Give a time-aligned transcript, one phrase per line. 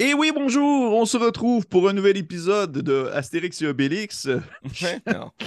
[0.00, 4.26] Et oui, bonjour, on se retrouve pour un nouvel épisode de Astérix et Obélix.
[5.06, 5.30] non.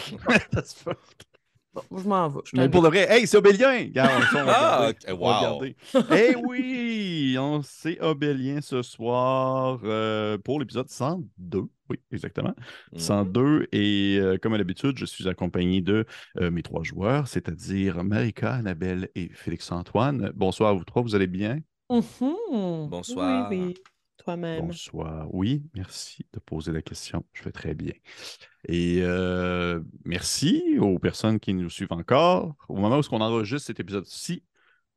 [1.92, 2.40] Bon, je m'en vais.
[2.46, 3.72] Je Mais pour de vrai, hey, c'est Obélien!
[3.72, 5.64] Regarde, on, Ah, wow.
[6.12, 11.66] Eh oui, on c'est Obélien ce soir euh, pour l'épisode 102.
[11.92, 12.56] Oui, exactement.
[12.94, 13.00] Mhm.
[13.00, 13.68] 102.
[13.74, 16.06] Et euh, comme à l'habitude, je suis accompagné de
[16.40, 20.32] euh, mes trois joueurs, c'est-à-dire Marika, Annabelle et Félix-Antoine.
[20.34, 21.60] Bonsoir à vous trois, vous allez bien?
[21.92, 22.88] Mhm.
[22.90, 23.52] Bonsoir.
[23.52, 23.76] Oui, oui.
[24.28, 24.68] Toi-même.
[24.68, 25.34] Bonsoir.
[25.34, 27.24] Oui, merci de poser la question.
[27.32, 27.94] Je fais très bien.
[28.68, 32.54] Et euh, merci aux personnes qui nous suivent encore.
[32.68, 34.44] Au moment où on enregistre cet épisode-ci,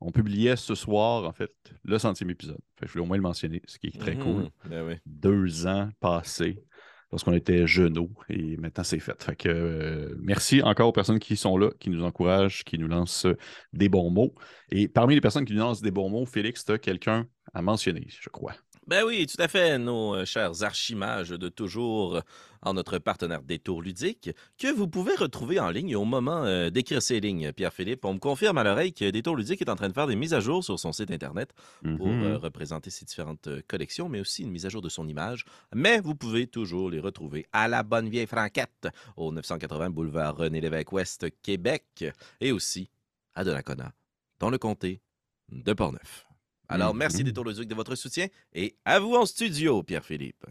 [0.01, 1.53] on publiait ce soir, en fait,
[1.85, 2.59] le centième épisode.
[2.77, 4.21] Fait je voulais au moins le mentionner, ce qui est très Mhm.
[4.21, 4.49] cool.
[4.69, 4.95] Ben oui.
[5.05, 6.61] Deux ans passés
[7.09, 9.23] lorsqu'on était genoux et maintenant c'est fait.
[9.23, 12.89] Fait que euh, merci encore aux personnes qui sont là, qui nous encouragent, qui nous
[12.89, 13.27] lancent
[13.71, 14.35] des bons mots.
[14.71, 17.61] Et parmi les personnes qui nous lancent des bons mots, Félix, tu as quelqu'un à
[17.61, 18.55] mentionner, je crois.
[18.87, 22.21] Ben oui, tout à fait, nos euh, chers archimages de toujours euh,
[22.63, 26.99] en notre partenaire Détour Ludique, que vous pouvez retrouver en ligne au moment euh, d'écrire
[27.01, 28.03] ces lignes, Pierre-Philippe.
[28.05, 30.33] On me confirme à l'oreille que Détour Ludique est en train de faire des mises
[30.33, 31.51] à jour sur son site Internet
[31.97, 32.23] pour Mhm.
[32.23, 35.45] euh, représenter ses différentes collections, mais aussi une mise à jour de son image.
[35.75, 41.27] Mais vous pouvez toujours les retrouver à la bonne vieille franquette, au 980 boulevard René-Lévesque-Ouest,
[41.43, 42.03] Québec,
[42.41, 42.89] et aussi
[43.35, 43.93] à Donnacona,
[44.39, 45.01] dans le comté
[45.49, 46.25] de Portneuf.
[46.71, 47.23] Alors, merci Mhm.
[47.25, 50.45] Détour Ludique de votre soutien et à vous en studio, Pierre-Philippe.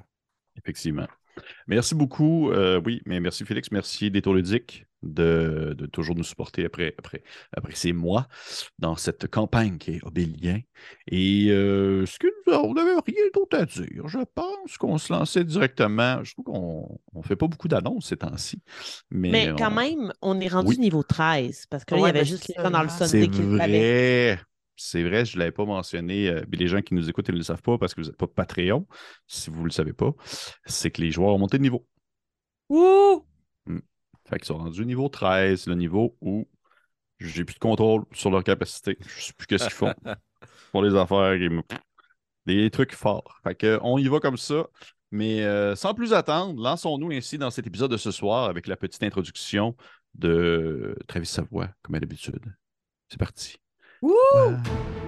[0.56, 1.06] Effectivement.
[1.66, 2.50] Merci beaucoup.
[2.50, 3.70] euh, oui, mais merci Félix.
[3.70, 7.22] Merci Détour Ludique de, de toujours nous supporter après, après,
[7.56, 8.26] après ces mois
[8.78, 10.60] dans cette campagne qui est Obélien.
[11.06, 14.06] Et euh, ce que nous on n'avait rien d'autre à dire.
[14.08, 16.22] Je pense qu'on se lançait directement.
[16.24, 18.60] Je trouve qu'on ne fait pas beaucoup d'annonces ces temps-ci.
[19.10, 20.78] Mais, Mais quand on- même, on est rendu Oui.
[20.78, 23.38] niveau 13 parce que là, il y avait juste les gens dans le Sunday qui
[23.40, 24.40] le vrai.
[24.82, 26.30] C'est vrai, je ne l'avais pas mentionné.
[26.30, 28.26] euh, les gens qui nous écoutent, ne le savent pas parce que vous n'êtes pas
[28.26, 28.86] Patreon.
[29.26, 30.12] Si vous ne le savez pas,
[30.64, 31.86] c'est que les joueurs ont monté de niveau.
[32.70, 33.22] Ouh!
[34.26, 36.48] Fait qu'ils sont rendus niveau 13, le niveau où
[37.18, 38.96] j'ai plus de contrôle sur leur capacité.
[39.06, 39.92] Je sais plus qu'est-ce qu'ils font
[40.72, 41.36] pour les affaires.
[42.46, 43.38] Des trucs forts.
[43.44, 44.66] Fait que, on y va comme ça.
[45.10, 48.76] Mais euh, sans plus attendre, lançons-nous ainsi dans cet épisode de ce soir avec la
[48.78, 49.76] petite introduction
[50.14, 52.40] de Travis Savoie, comme à l'habitude.
[53.10, 53.58] C'est parti.
[54.02, 54.56] Ouh!
[54.56, 54.99] Ah.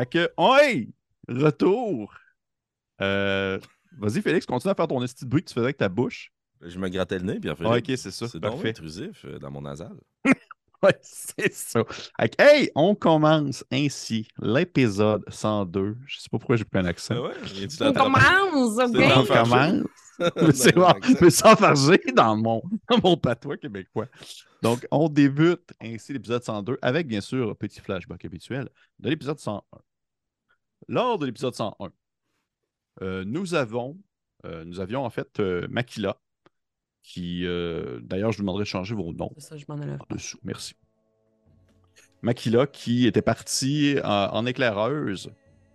[0.00, 0.88] Fait que, hey!
[1.28, 2.14] Retour!
[3.02, 3.58] Euh,
[3.98, 6.32] Vas-y, Félix, continue à faire ton esti de bruit que tu faisais avec ta bouche.
[6.62, 7.70] Je me grattais le nez, Pierre-Philippe.
[7.70, 8.26] Ah, ok, c'est ça.
[8.26, 9.92] C'est donc intrusif euh, dans mon nasal.
[10.82, 11.84] Ouais, c'est ça.
[12.18, 15.98] Fait que, hey, on commence ainsi l'épisode 102.
[16.06, 17.16] Je sais pas pourquoi j'ai pris un accent.
[17.18, 17.34] Ah ouais,
[17.82, 19.08] On commence, C'est OK?
[19.10, 19.86] dans On commence.
[20.36, 24.06] Mais c'est bon, mais sans farger dans mon, dans mon patois québécois.
[24.62, 28.68] Donc, on débute ainsi l'épisode 102 avec, bien sûr, un petit flashback habituel
[28.98, 29.62] de l'épisode 101.
[30.88, 31.90] Lors de l'épisode 101,
[33.02, 33.96] euh, nous avons,
[34.44, 36.16] euh, nous avions en fait euh, Makila,
[37.02, 37.44] qui,
[38.02, 39.92] d'ailleurs, je vous demanderai de changer vos noms C'est ça, je m'en allais.
[39.94, 40.38] en dessous.
[40.42, 40.74] Merci.
[42.22, 45.30] Makila qui était partie en, éclaireuse.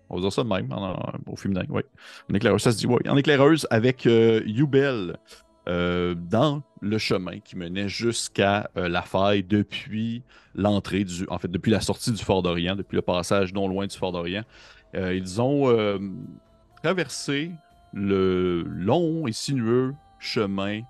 [0.10, 1.82] On va dire ça de même, en- en- au féminin, oui.
[2.30, 3.00] En éclaireuse, ça se dit, oui.
[3.10, 5.18] En éclaireuse avec Yubel
[5.66, 10.22] dans le chemin qui menait jusqu'à euh, la faille depuis
[10.54, 11.26] l'entrée du.
[11.30, 14.12] En fait, depuis la sortie du Fort d'Orient, depuis le passage non loin du Fort
[14.12, 14.44] d'Orient.
[14.96, 16.00] Euh, ils ont euh,
[16.84, 17.52] traversé
[17.94, 20.82] le long et sinueux chemin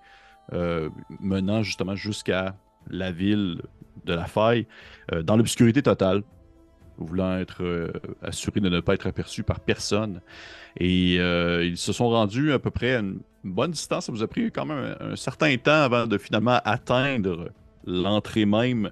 [0.54, 0.90] euh,
[1.20, 2.56] menant justement jusqu'à
[2.90, 3.62] la ville
[4.06, 4.68] de la faille
[5.24, 6.22] dans l'obscurité totale,
[6.98, 7.92] voulant être
[8.22, 10.22] assurés de ne pas être aperçus par personne.
[10.80, 14.06] Et ils se sont rendus à peu près à une bonne distance.
[14.06, 17.50] Ça vous a pris quand même un certain temps avant de finalement atteindre
[17.88, 18.92] l'entrée même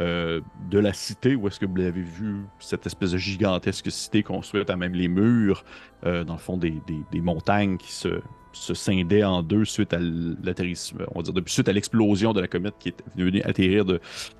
[0.00, 0.40] euh,
[0.70, 4.70] de la cité, où est-ce que vous l'avez vu, cette espèce de gigantesque cité construite
[4.70, 5.64] à même les murs,
[6.06, 6.80] euh, dans le fond des,
[7.14, 11.72] montagnes qui se, se scindait en deux suite à l'atterrissement, on va dire, suite à
[11.72, 13.84] l'explosion de la comète qui est venue atterrir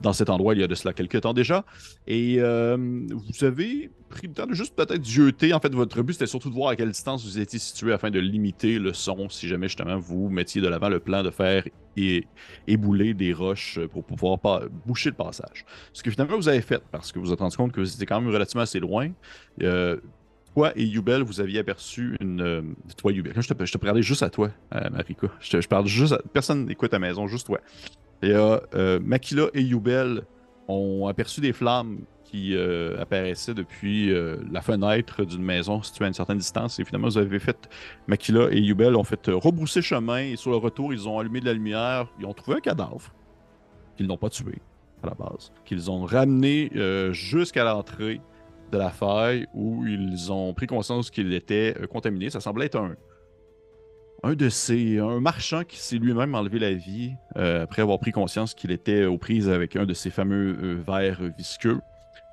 [0.00, 1.64] dans cet endroit il y a de cela quelques temps déjà.
[2.06, 5.54] Et euh, vous avez pris le temps de juste peut-être jeter.
[5.54, 8.10] En fait, votre but c'était surtout de voir à quelle distance vous étiez situé afin
[8.10, 11.64] de limiter le son si jamais justement vous mettiez de l'avant le plan de faire
[12.66, 14.38] ébouler des roches pour pouvoir
[14.86, 15.64] boucher le passage.
[15.92, 17.92] Ce que finalement vous avez fait parce que vous vous êtes rendu compte que vous
[17.92, 19.10] étiez quand même relativement assez loin.
[19.62, 19.96] Euh,
[20.54, 22.40] toi et Yubel, vous aviez aperçu une.
[22.40, 22.62] euh,
[22.96, 23.32] toi, Yubel.
[23.36, 25.28] Je te, parlais juste à toi, euh, Marika.
[25.40, 26.20] Je, parle juste à.
[26.32, 27.60] Personne n'écoute à la maison, juste toi.
[28.22, 30.22] Et euh, Makila et Yubel
[30.68, 32.56] ont aperçu des flammes qui
[32.98, 34.10] apparaissaient depuis
[34.50, 36.78] la fenêtre d'une maison située à une certaine distance.
[36.78, 37.68] Et finalement, vous avez fait.
[38.06, 40.18] Makila et Yubel ont fait rebrousser chemin.
[40.18, 42.06] Et sur le retour, ils ont allumé de la lumière.
[42.18, 43.12] Ils ont trouvé un cadavre
[43.96, 44.54] qu'ils n'ont pas tué
[45.02, 45.52] à la base.
[45.66, 46.70] Qu'ils ont ramené
[47.12, 48.20] jusqu'à l'entrée
[48.72, 52.30] de la faille où ils ont pris conscience qu'il était euh, contaminé.
[52.30, 52.96] Ça semblait être un,
[54.22, 54.98] un de ces.
[54.98, 59.04] un marchand qui s'est lui-même enlevé la vie euh, après avoir pris conscience qu'il était
[59.04, 61.80] aux prises avec un de ces fameux euh, vers visqueux.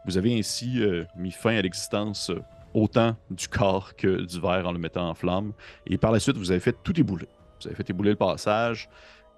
[0.05, 2.31] Vous avez ainsi euh, mis fin à l'existence
[2.73, 5.53] autant du corps que du verre en le mettant en flamme.
[5.87, 7.27] Et par la suite, vous avez fait tout ébouler.
[7.59, 8.87] Vous avez fait ébouler le passage,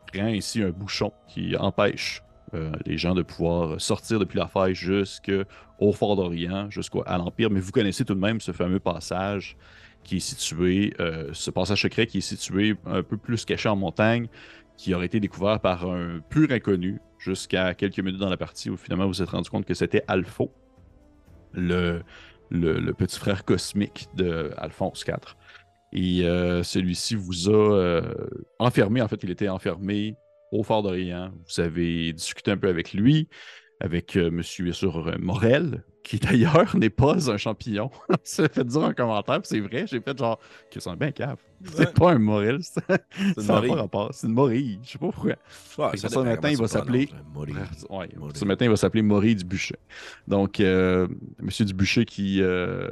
[0.08, 2.22] créant ainsi un bouchon qui empêche
[2.54, 7.50] euh, les gens de pouvoir sortir depuis la faille jusqu'au Fort d'Orient, jusqu'à l'Empire.
[7.50, 9.56] Mais vous connaissez tout de même ce fameux passage
[10.04, 13.76] qui est situé, euh, ce passage secret qui est situé un peu plus caché en
[13.76, 14.28] montagne,
[14.76, 18.78] qui aurait été découvert par un pur inconnu jusqu'à quelques minutes dans la partie où
[18.78, 20.52] finalement vous vous êtes rendu compte que c'était Alpho,
[21.54, 22.02] le,
[22.98, 25.16] petit frère cosmique de Alphonse IV.
[25.94, 28.02] Et euh, celui-ci vous a
[28.60, 30.16] enfermé, en fait, il était enfermé
[30.52, 31.32] au Fort d'Orient.
[31.48, 33.28] Vous avez discuté un peu avec lui,
[33.80, 37.90] avec euh, monsieur, bien sûr, euh, Morel, qui d'ailleurs n'est pas un champignon.
[38.24, 40.40] Ça fait dire un commentaire, puis c'est vrai, j'ai fait genre,
[40.72, 41.38] que c'est bien cave.
[41.64, 43.72] C'est pas un Morel, c'est une ça n'a pas morille.
[43.72, 45.32] rapport, c'est une morille, je sais pas pourquoi.
[45.32, 47.56] Ouais, Fait que ça ça, dépend matin, il va s'appeler- morille.
[47.90, 48.36] Ouais, Morille.
[48.36, 49.78] ce matin, il va s'appeler Maury Dubuchet.
[50.28, 51.08] Donc, euh,
[51.40, 52.42] Monsieur Dubuchet qui.
[52.42, 52.88] euh,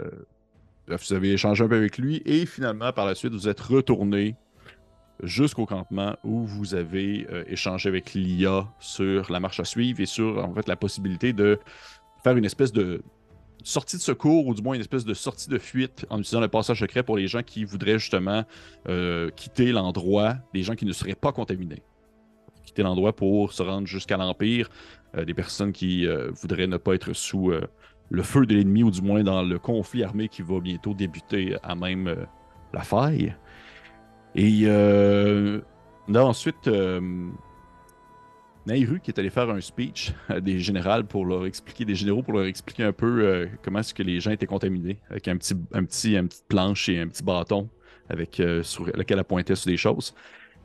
[0.87, 4.35] vous avez échangé un peu avec lui et finalement, par la suite, vous êtes retourné
[5.23, 10.05] jusqu'au campement où vous avez euh, échangé avec l'IA sur la marche à suivre et
[10.05, 11.59] sur la possibilité de
[12.23, 13.01] faire une espèce de
[13.63, 16.47] sortie de secours ou du moins une espèce de sortie de fuite en utilisant le
[16.47, 18.45] passage secret pour les gens qui voudraient justement
[18.87, 21.83] euh, quitter l'endroit, des gens qui ne seraient pas contaminés.
[22.65, 24.69] Quitter l'endroit pour se rendre jusqu'à l'Empire,
[25.15, 26.07] euh, des personnes qui
[26.41, 27.51] voudraient ne pas être sous
[28.09, 31.57] le feu de l'ennemi ou du moins dans le conflit armé qui va bientôt débuter
[31.61, 32.15] à même
[32.73, 33.35] la faille.
[34.35, 35.61] Et euh,
[36.07, 37.29] là, ensuite, euh,
[38.67, 42.21] Nairu qui est allé faire un speech à des générales pour leur expliquer, des généraux
[42.21, 45.37] pour leur expliquer un peu euh, comment est-ce que les gens étaient contaminés, avec un
[45.37, 47.69] petit, un petit, une petite planche et un petit bâton
[48.09, 50.13] avec, euh, sur lequel elle pointait sur des choses.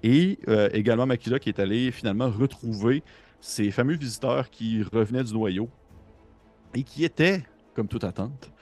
[0.03, 0.39] Et
[0.75, 3.03] également Makila qui est allé finalement retrouver
[3.41, 5.71] ces fameux visiteurs qui revenaient du noyau
[6.75, 7.43] et qui étaient,
[7.75, 8.53] comme toute attente,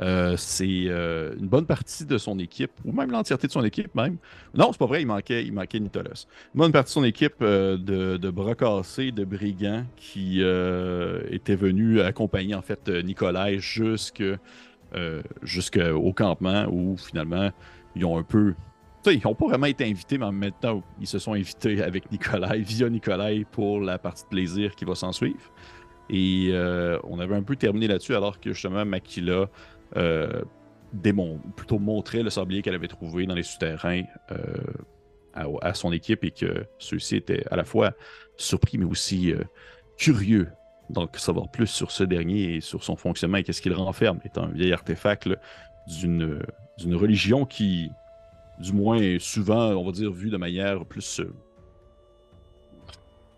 [0.00, 3.94] euh, c'est euh, une bonne partie de son équipe, ou même l'entièreté de son équipe
[3.94, 4.18] même.
[4.54, 5.78] Non, c'est pas vrai, il manquait, il manquait.
[5.78, 5.88] Une
[6.54, 8.30] bonne partie de son équipe euh, de, de
[9.10, 10.40] de brigands qui
[11.30, 14.36] étaient venus accompagner en fait Nicolas jusqu'au
[16.12, 17.50] campement où finalement
[17.94, 18.54] ils ont un peu.
[19.06, 22.88] Ils n'ont pas vraiment été invités, mais temps, ils se sont invités avec Nicolas, via
[22.88, 25.52] Nicolas, pour la partie de plaisir qui va s'en suivre.
[26.10, 26.52] Et
[27.04, 29.48] on avait un peu terminé là-dessus, alors que justement, Makila
[30.92, 34.02] démon- plutôt montrait le sablier qu'elle avait trouvé dans les souterrains
[34.32, 34.56] euh,
[35.34, 37.92] à, son équipe et que ceux-ci étaient à la fois
[38.36, 39.42] surpris, mais aussi euh,
[39.98, 40.48] curieux.
[40.88, 44.44] Donc, savoir plus sur ce dernier et sur son fonctionnement et qu'est-ce qu'il renferme, étant
[44.44, 45.28] un vieil artefact
[45.88, 47.90] d'une religion qui,
[48.58, 51.20] du moins, souvent, on va dire, vue de manière plus.
[51.20, 51.34] euh,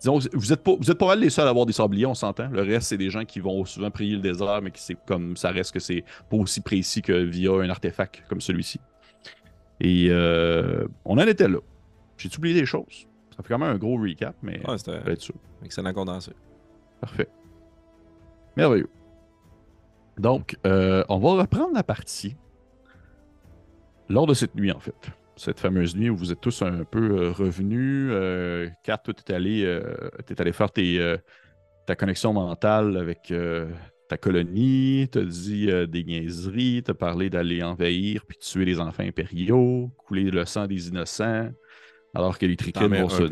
[0.01, 2.15] Disons, vous êtes, pas, vous êtes pas mal les seuls à avoir des sabliers, on
[2.15, 2.49] s'entend.
[2.51, 5.37] Le reste, c'est des gens qui vont souvent prier le désert, mais qui c'est comme
[5.37, 8.79] ça reste que c'est pas aussi précis que via un artefact comme celui-ci.
[9.81, 11.59] Et euh, on en était là.
[12.17, 13.07] J'ai oublié des choses.
[13.37, 15.35] Ça fait quand même un gros recap, mais Ouais, c'était être sûr.
[15.65, 16.33] excellent condensé.
[17.01, 17.29] Parfait.
[18.57, 18.91] Merveilleux.
[20.19, 22.37] Donc, euh, on va reprendre la partie
[24.09, 24.95] lors de cette nuit, en fait.
[25.39, 28.11] Cette fameuse nuit où vous êtes tous un peu euh, revenus.
[28.11, 31.17] Euh, Kat, toi, t'es allé, euh, allé faire tes, euh,
[31.87, 33.33] ta connexion mentale avec
[34.09, 35.09] ta colonie.
[35.13, 36.83] T'as dit des niaiseries.
[36.85, 41.51] T'as parlé d'aller envahir puis tuer les enfants impériaux, couler le sang des innocents.
[42.15, 42.57] Alors que les
[42.89, 43.25] mets vont se.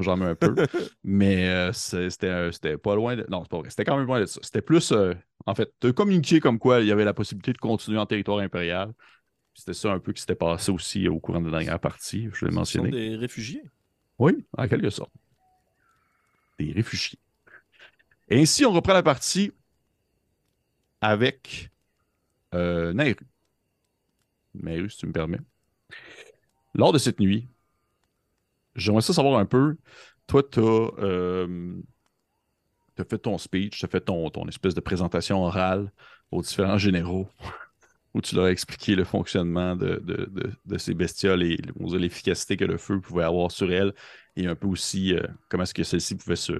[0.00, 0.54] J'en mets un peu.
[1.02, 3.24] Mais c'était pas loin de.
[3.30, 3.70] Non, c'est pas vrai.
[3.70, 4.40] C'était quand même loin de ça.
[4.42, 4.92] C'était plus.
[5.46, 8.40] en fait, de communiquer comme quoi il y avait la possibilité de continuer en territoire
[8.40, 8.92] impérial.
[9.58, 12.44] C'était ça un peu qui s'était passé aussi au courant de la dernière partie, je
[12.44, 12.90] l'ai Ce sont mentionné.
[12.92, 13.64] des réfugiés.
[14.16, 15.10] Oui, en quelque sorte.
[16.60, 17.18] Des réfugiés.
[18.28, 19.50] Et ainsi, on reprend la partie
[21.00, 21.72] avec
[22.54, 23.26] euh, Nairu.
[24.54, 25.40] Nairu, si tu me permets.
[26.74, 27.48] Lors de cette nuit,
[28.76, 29.76] j'aimerais ça savoir un peu.
[30.28, 31.48] Toi, tu as,
[33.10, 35.90] fait ton speech, tu as fait ton, ton espèce de présentation orale
[36.30, 37.28] aux différents généraux
[38.14, 40.02] où tu leur as expliqué le fonctionnement de,
[40.78, 43.92] ces bestioles et l'efficacité que le feu pouvait avoir sur elles
[44.36, 46.52] et un peu aussi euh, comment est-ce que celle-ci pouvait se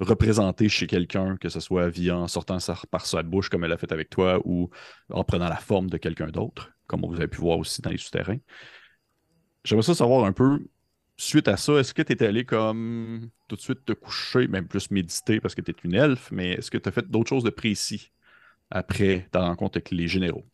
[0.00, 2.58] représenter chez quelqu'un, que ce soit via en sortant
[2.90, 4.70] par sa bouche comme elle a fait avec toi ou
[5.10, 7.98] en prenant la forme de quelqu'un d'autre, comme vous avez pu voir aussi dans les
[7.98, 8.38] souterrains.
[9.64, 10.66] J'aimerais ça savoir un peu,
[11.16, 14.68] suite à ça, est-ce que tu es allé comme tout de suite te coucher, même
[14.68, 17.30] plus méditer parce que tu es une elfe, mais est-ce que tu as fait d'autres
[17.30, 18.12] choses de précis
[18.70, 20.44] après ta rencontre avec les généraux?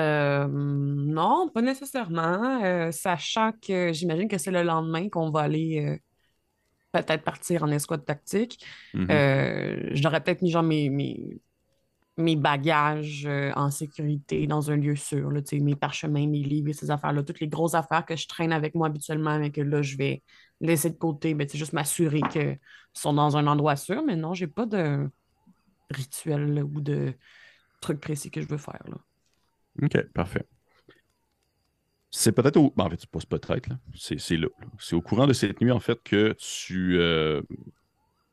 [0.00, 2.62] Euh, non, pas nécessairement.
[2.64, 5.96] euh, sachant que j'imagine que c'est le lendemain qu'on va aller euh,
[6.92, 8.64] peut-être partir en escouade tactique.
[8.94, 9.06] Mhm.
[9.10, 11.40] Euh, j'aurais peut-être mis genre mes, mes,
[12.16, 16.90] mes bagages en sécurité dans un lieu sûr, là, mes parchemins, mes livres et ces
[16.90, 19.96] affaires-là, toutes les grosses affaires que je traîne avec moi habituellement, mais que là, je
[19.96, 20.22] vais
[20.60, 22.58] laisser de côté, ben, tu sais, juste m'assurer qu'ils
[22.92, 24.02] sont dans un endroit sûr.
[24.04, 25.08] Mais non, j'ai pas de
[25.90, 27.14] rituel là, ou de
[27.80, 28.82] truc précis que je veux faire.
[28.86, 28.96] Là.
[29.82, 30.46] OK, parfait.
[32.12, 32.72] C'est peut-être au.
[32.76, 33.78] ben, en fait, c'est peut-être, là.
[33.94, 34.48] C'est là.
[34.78, 36.98] C'est au courant de cette nuit, en fait, que tu.
[36.98, 37.40] euh,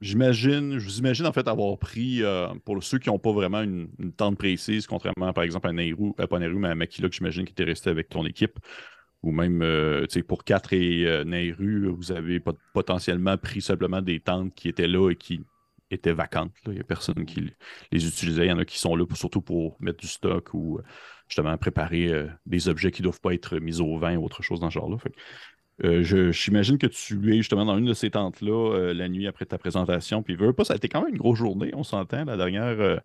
[0.01, 3.62] J'imagine, je vous imagine en fait avoir pris, euh, pour ceux qui n'ont pas vraiment
[3.63, 7.46] une, tente précise, contrairement par exemple à Nehru, pas Nehru, mais à Makila, que j'imagine
[7.46, 8.60] qui était resté avec ton équipe,
[9.24, 13.62] ou même euh, tu sais, pour 4 et euh, Nehru, vous avez pot- potentiellement pris
[13.62, 15.41] simplement des tentes qui étaient là et qui
[15.91, 16.53] étaient vacantes.
[16.65, 16.72] là.
[16.72, 17.51] Il n'y a personne qui
[17.91, 18.46] les utilisait.
[18.46, 20.82] Il y en a qui sont là pour- surtout pour mettre du stock ou euh,
[21.27, 24.41] justement préparer euh, des objets qui ne doivent pas être mis au vin ou autre
[24.44, 24.98] chose dans ce genre-là.
[25.84, 29.46] Euh, J'imagine que tu es justement dans une de ces tentes-là euh, la nuit après
[29.46, 30.24] ta présentation.
[30.24, 32.25] Puis, veux pas, ça a été quand même une grosse journée, on s'entend.
[32.25, 33.00] La dernière,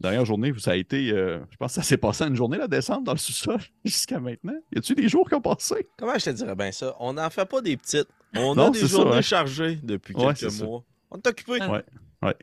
[0.00, 3.04] dernière journée, ça a été, je pense que ça s'est passé une journée, la descente
[3.04, 4.58] dans le sous-sol jusqu'à maintenant.
[4.74, 5.86] Y a-tu des jours qui ont passé?
[5.96, 6.96] Comment je te dirais bien ça?
[6.98, 8.08] On n'en fait pas des petites.
[8.36, 9.20] On Non, a des ça, journées hein.
[9.22, 10.64] chargées depuis Ouais, quelques ça.
[11.12, 11.52] On est occupé.
[11.64, 11.84] Ouais.
[12.22, 12.36] Ouais.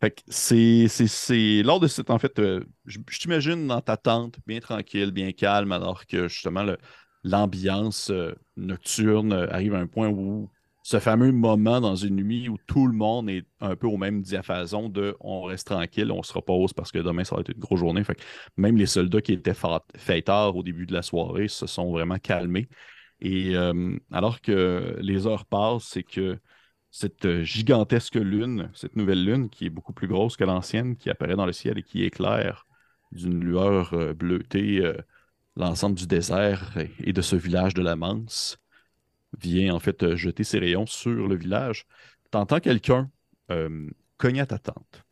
[0.00, 3.80] Fait que c'est, c'est, c'est lors de cette, en fait, euh, je, je t'imagine dans
[3.80, 6.78] ta tente, bien tranquille, bien calme, alors que justement le-
[7.22, 10.50] l'ambiance euh, nocturne euh, arrive à un point où
[10.82, 14.22] ce fameux moment dans une nuit où tout le monde est un peu au même
[14.22, 17.60] diapason de on reste tranquille, on se repose parce que demain ça va être une
[17.60, 18.02] grosse journée.
[18.02, 18.22] Fait que
[18.56, 19.52] même les soldats qui étaient
[19.96, 22.68] fêtards au début de la soirée se sont vraiment calmés.
[23.20, 26.38] Et euh, alors que les heures passent, c'est que
[26.90, 31.10] cette euh, gigantesque lune, cette nouvelle lune qui est beaucoup plus grosse que l'ancienne, qui
[31.10, 32.66] apparaît dans le ciel et qui éclaire
[33.12, 34.96] d'une lueur euh, bleutée euh,
[35.56, 38.58] l'ensemble du désert et, et de ce village de la Manse,
[39.38, 41.86] vient en fait jeter ses rayons sur le village.
[42.30, 43.10] T'entends quelqu'un
[43.50, 45.04] euh, cogner à ta tente.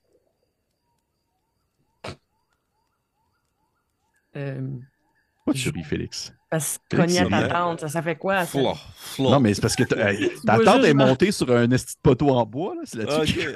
[4.32, 6.32] Pourquoi tu ris, Félix?
[6.50, 8.44] Parce que cogner ta tente, ça, ça fait quoi?
[8.44, 8.58] ça?
[8.58, 9.30] Fla, fla.
[9.30, 12.30] Non, mais c'est parce que hey, ta juste est montée sur un esti de poteau
[12.30, 12.74] en bois.
[12.74, 13.48] là, C'est là-dessus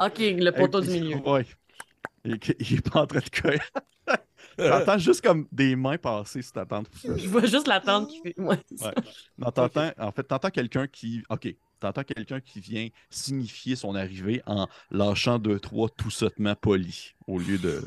[0.00, 1.16] Ok, le poteau du milieu.
[1.16, 1.46] Ouais.
[2.24, 3.58] Il, il est pas en train de cogner.
[4.56, 6.88] T'entends juste comme des mains passer sur ta tente.
[7.04, 8.34] Je vois juste la tente qui fait.
[8.40, 8.58] Ouais.
[9.38, 11.22] Non, t'entends, en fait, t'entends quelqu'un qui.
[11.28, 11.54] OK.
[11.78, 17.38] T'entends quelqu'un qui vient signifier son arrivée en lâchant deux, trois tout sottement polis au
[17.38, 17.82] lieu de.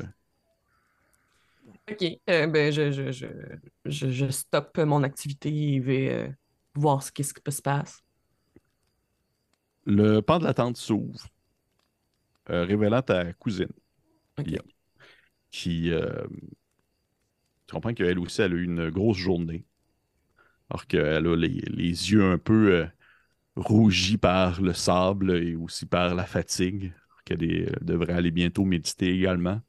[1.90, 2.02] OK.
[2.28, 6.28] euh, ben, je, je, je, je, stoppe mon activité et vais euh,
[6.74, 8.00] voir ce qui ce qui se passe.
[9.86, 11.26] Le pan de la tente s'ouvre,
[12.50, 13.72] euh, révélant ta cousine,
[15.50, 15.90] qui.
[17.66, 19.64] tu comprends qu'elle aussi, elle a eu une grosse journée.
[20.68, 22.86] Alors qu'elle a les, les yeux un peu
[23.56, 26.92] rougis par le sable et aussi par la fatigue.
[27.24, 29.60] Qu'elle devrait aller bientôt méditer également.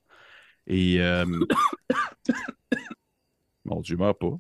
[0.68, 1.02] Et.
[1.02, 1.26] euh,
[3.66, 4.40] Mon Dieu, meurs pas.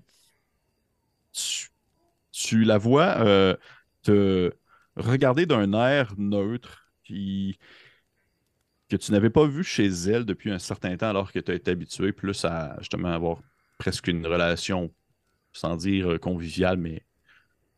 [2.32, 3.56] Tu, la vois euh,
[4.02, 4.52] te
[4.96, 7.58] regarder d'un air neutre qui,
[8.90, 11.56] que tu n'avais pas vu chez elle depuis un certain temps, alors que tu as
[11.56, 13.40] été habitué plus à justement avoir
[13.78, 14.94] presque une relation,
[15.54, 17.06] sans dire euh, conviviale, mais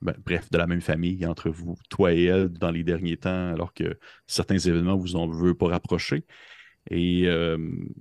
[0.01, 3.53] ben, bref, de la même famille entre vous, toi et elle, dans les derniers temps,
[3.53, 6.25] alors que certains événements vous en veulent pas rapprocher.
[6.89, 7.57] Et, euh,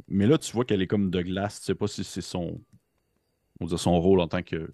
[0.09, 1.61] mais là, tu vois qu'elle est comme de glace.
[1.61, 2.61] Tu sais pas si c'est son,
[3.77, 4.73] son rôle en tant que,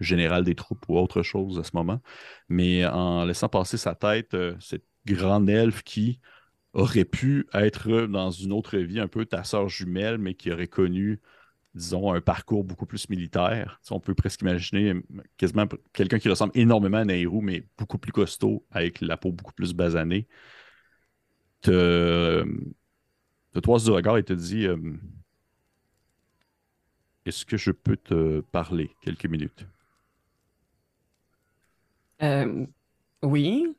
[0.00, 2.00] général des troupes ou autre chose à ce moment.
[2.48, 6.20] Mais en laissant passer sa tête, euh, cette grande elfe qui
[6.72, 10.68] aurait pu être dans une autre vie un peu ta sœur jumelle, mais qui aurait
[10.68, 11.20] connu
[11.74, 13.80] disons, un parcours beaucoup plus militaire.
[13.90, 15.02] On peut presque imaginer euh,
[15.36, 19.52] quasiment quelqu'un qui ressemble énormément à Nairou, mais beaucoup plus costaud, avec la peau beaucoup
[19.52, 20.26] plus basanée.
[23.52, 24.76] Te toise du regard et te dit euh,
[27.26, 29.66] Est-ce que je peux te parler quelques minutes?
[32.22, 32.66] Euh,
[33.22, 33.74] oui.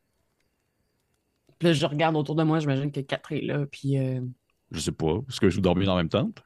[1.59, 3.97] Puis là, je regarde autour de moi, j'imagine que Catherine est là, puis...
[3.97, 4.21] Euh...
[4.71, 5.19] Je sais pas.
[5.29, 6.43] Est-ce que je vous dormir dans la même tente?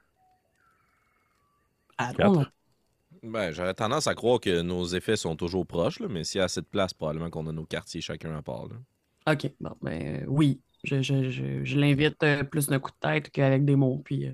[1.96, 2.44] Ah, non.
[3.22, 6.42] Ben, j'aurais tendance à croire que nos effets sont toujours proches, là, mais s'il y
[6.42, 8.66] a assez de place, probablement qu'on a nos quartiers chacun à part.
[8.66, 9.32] là.
[9.32, 10.60] OK, bon, ben euh, oui.
[10.86, 14.26] Je, je, je, je l'invite euh, plus d'un coup de tête qu'avec des mots, puis...
[14.26, 14.32] euh,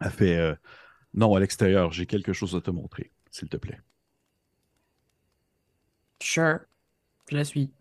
[0.00, 0.54] Elle fait euh,
[1.14, 3.80] Non, à l'extérieur, j'ai quelque chose à te montrer, s'il te plaît.
[6.22, 6.60] Sure.
[7.30, 7.72] Je la suis.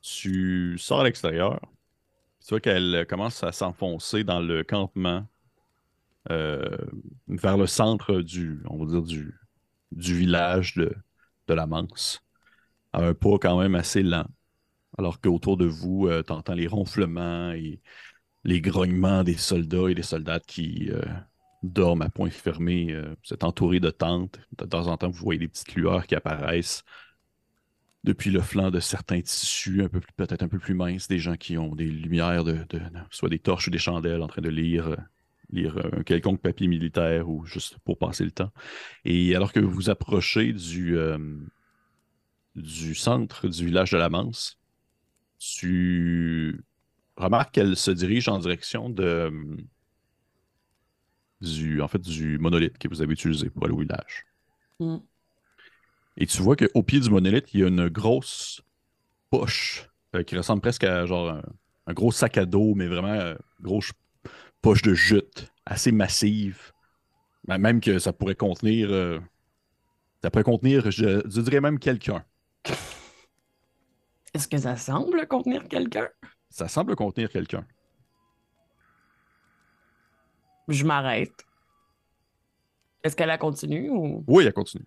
[0.00, 1.60] Tu sors à l'extérieur.
[2.40, 5.26] Tu vois qu'elle commence à s'enfoncer dans le campement
[6.30, 6.76] euh,
[7.28, 9.34] vers le centre du, on va dire, du,
[9.92, 10.94] du village de,
[11.48, 12.20] de la Manse.
[12.92, 14.26] À un pas quand même assez lent.
[14.98, 17.80] Alors qu'autour de vous, tu entends les ronflements et
[18.44, 21.02] les grognements des soldats et des soldates qui euh,
[21.62, 22.92] dorment à point fermé.
[22.92, 24.40] euh, vous êtes entouré de tentes.
[24.56, 26.84] De temps en temps, vous voyez des petites lueurs qui apparaissent
[28.04, 29.82] depuis le flanc de certains tissus,
[30.16, 32.64] peut-être un peu plus minces, des gens qui ont des lumières, de,
[33.10, 34.96] soit des torches ou des chandelles en train de lire, euh,
[35.50, 38.52] lire un quelconque papier militaire ou juste pour passer le temps.
[39.04, 41.18] Et alors que vous vous approchez du, euh,
[42.54, 44.57] du centre du village de la Manse,
[45.38, 46.64] tu
[47.16, 49.32] remarques qu'elle se dirige en direction de,
[51.40, 54.26] du, en fait, du monolithe que vous avez utilisé pour aller au village.
[54.80, 54.98] Hmm.
[56.16, 58.62] Et tu vois qu'au pied du monolithe, il y a une grosse
[59.30, 61.42] poche euh, qui ressemble presque à genre un,
[61.86, 63.92] un gros sac à dos, mais vraiment euh, grosse
[64.60, 66.72] poche de jute, assez massive.
[67.46, 68.90] Même que ça pourrait contenir.
[68.90, 69.20] euh,
[70.22, 72.24] ça pourrait contenir, je, je dirais même quelqu'un.
[74.34, 76.08] Est-ce que ça semble contenir quelqu'un?
[76.50, 77.66] Ça semble contenir quelqu'un.
[80.68, 81.46] Je m'arrête.
[83.02, 84.24] Est-ce qu'elle a continué ou?
[84.26, 84.84] Oui, elle continue.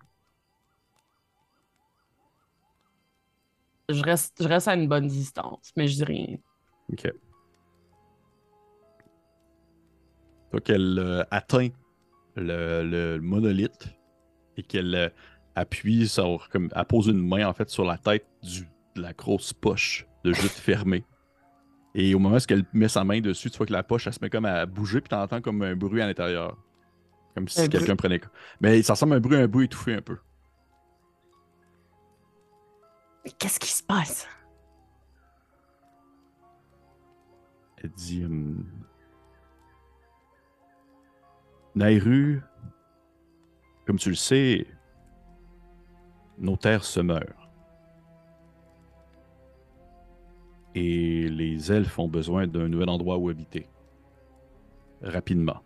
[3.92, 6.36] je reste, je reste à une bonne distance, mais je dis rien.
[6.92, 7.12] OK.
[10.52, 11.68] Donc, qu'elle euh, atteint
[12.36, 13.88] le, le monolithe
[14.56, 15.08] et qu'elle euh,
[15.54, 19.52] appuie sur, comme, elle pose une main en fait sur la tête du, la grosse
[19.52, 21.04] poche de jute fermée.
[21.94, 24.14] Et au moment où elle met sa main dessus, tu vois que la poche, elle
[24.14, 26.56] se met comme à bouger, puis t'entends comme un bruit à l'intérieur.
[27.34, 28.20] Comme si Un quelqu'un prenait.
[28.60, 30.18] Mais ça ressemble à un bruit, un bruit étouffé un peu.
[33.24, 34.26] Mais qu'est-ce qui se passe?
[37.82, 38.64] Elle dit hum,
[41.74, 42.42] Nairu,
[43.86, 44.66] comme tu le sais,
[46.38, 47.41] nos terres se meurent.
[50.74, 53.66] Et les elfes ont besoin d'un nouvel endroit où habiter.
[55.02, 55.60] Rapidement.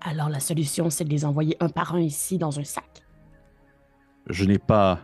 [0.00, 3.02] Alors la solution, c'est de les envoyer un par un ici dans un sac.
[4.28, 5.00] Je n'ai pas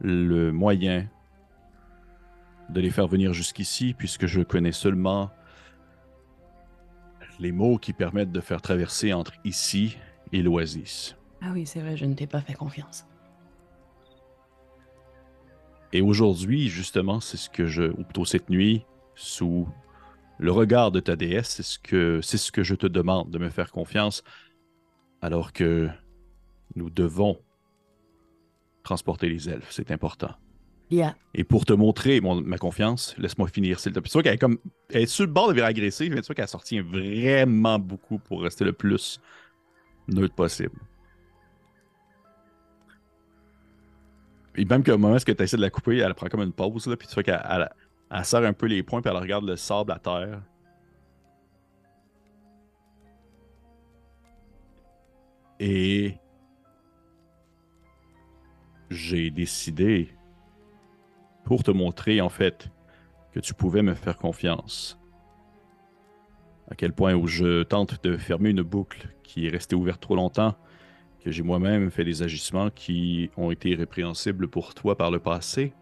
[0.00, 1.08] le moyen
[2.68, 5.30] de les faire venir jusqu'ici puisque je connais seulement
[7.40, 9.96] les mots qui permettent de faire traverser entre ici
[10.32, 11.16] et l'oasis.
[11.40, 13.06] Ah oui, c'est vrai, je ne t'ai pas fait confiance.
[15.94, 19.68] Et aujourd'hui, justement, c'est ce que je, ou plutôt cette nuit, sous
[20.38, 23.38] le regard de ta déesse, c'est ce que, c'est ce que je te demande de
[23.38, 24.24] me faire confiance,
[25.22, 25.88] alors que
[26.74, 27.38] nous devons
[28.82, 30.34] transporter les elfes, c'est important.
[30.90, 34.10] Lia, Et pour te montrer mon- ma confiance, laisse-moi finir, s'il te plaît.
[34.10, 34.58] Tu vois qu'elle est comme,
[34.90, 38.18] elle est sur le bord de virer agressive, mais tu vois qu'elle sortit vraiment beaucoup
[38.18, 39.20] pour rester le plus
[40.08, 40.76] neutre possible.
[44.56, 46.86] Et même qu'au moment où tu essaies de la couper, elle prend comme une pause,
[46.86, 47.68] là, puis tu vois qu'elle elle,
[48.10, 50.42] elle serre un peu les poings, puis elle regarde le sable à terre.
[55.58, 56.14] Et
[58.90, 60.14] j'ai décidé,
[61.44, 62.68] pour te montrer en fait
[63.32, 65.00] que tu pouvais me faire confiance,
[66.70, 70.16] à quel point où je tente de fermer une boucle qui est restée ouverte trop
[70.16, 70.54] longtemps,
[71.24, 75.72] que j'ai moi-même fait des agissements qui ont été répréhensibles pour toi par le passé.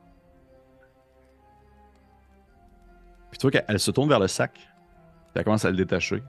[3.30, 4.70] Puis tu vois qu'elle elle se tourne vers le sac, puis
[5.34, 6.22] elle commence à le détacher.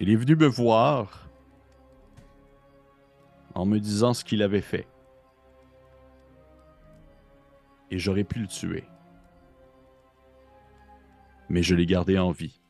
[0.00, 1.28] Il est venu me voir
[3.54, 4.88] en me disant ce qu'il avait fait.
[7.92, 8.84] Et j'aurais pu le tuer.
[11.48, 12.60] mais je l'ai gardé en vie.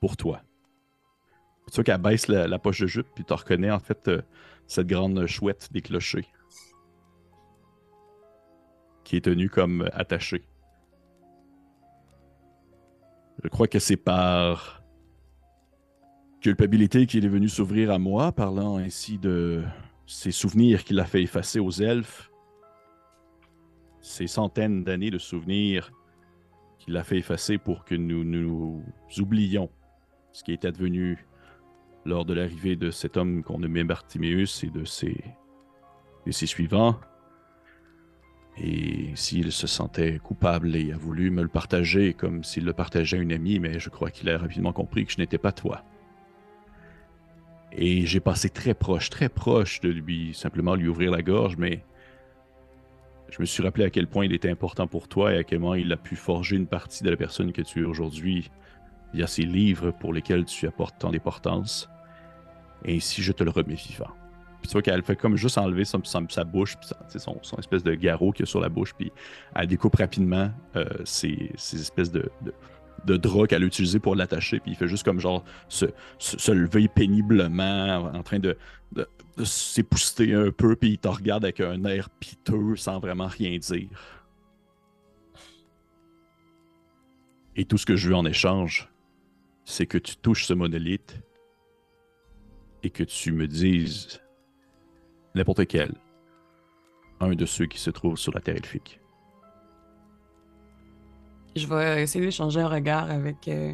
[0.00, 0.40] Pour toi.
[1.70, 4.22] Tu vois qu'elle baisse la, poche de jupe, puis tu reconnais en fait euh,
[4.66, 6.26] cette grande chouette des clochers.
[9.02, 10.44] Qui est tenue comme attachée.
[13.42, 14.82] Je crois que c'est par
[16.40, 19.62] culpabilité qu'il est venu s'ouvrir à moi, parlant ainsi de
[20.06, 22.30] ses souvenirs qu'il a fait effacer aux elfes,
[24.00, 25.90] ces centaines d'années de souvenirs
[26.78, 28.84] qu'il a fait effacer pour que nous nous
[29.18, 29.70] oublions
[30.32, 31.26] ce qui est advenu
[32.04, 35.16] lors de l'arrivée de cet homme qu'on nommait Bartiméus et de ses,
[36.30, 37.00] suivants.
[38.56, 43.18] Et s'il se sentait coupable et a voulu me le partager comme s'il le partageait
[43.18, 45.82] à une amie, mais je crois qu'il a rapidement compris que je n'étais pas toi.
[47.72, 51.84] Et j'ai passé très proche, très proche de lui, simplement lui ouvrir la gorge, mais
[53.30, 55.58] je me suis rappelé à quel point il était important pour toi et à quel
[55.58, 58.48] point il a pu forger une partie de la personne que tu es aujourd'hui
[59.12, 61.88] via ces livres pour lesquels tu apportes tant d'importance.
[62.84, 64.10] Et je te le remets vivant.
[64.60, 68.32] Puis tu vois qu'elle fait comme juste enlever sa bouche, puis son, espèce de garrot
[68.32, 69.12] qu'il y a sur la bouche, puis
[69.54, 72.30] elle découpe rapidement euh, ces, ces espèces de,
[73.04, 78.10] de, qu'elle a utilisés pour l'attacher, puis il fait juste comme genre se lever péniblement,
[78.14, 78.56] en train de,
[78.92, 83.26] de, de s'épousseter un peu, puis il te regarde avec un air piteux sans vraiment
[83.26, 83.88] rien dire.
[87.56, 88.88] Et tout ce que je veux en échange,
[89.64, 91.20] c'est que tu touches ce monolithe
[92.84, 94.20] et que tu me dises
[95.34, 95.92] n'importe quel,
[97.20, 99.00] un de ceux qui se trouvent sur la Terre elfique.
[101.56, 103.72] Je vais essayer d'échanger un regard avec, euh,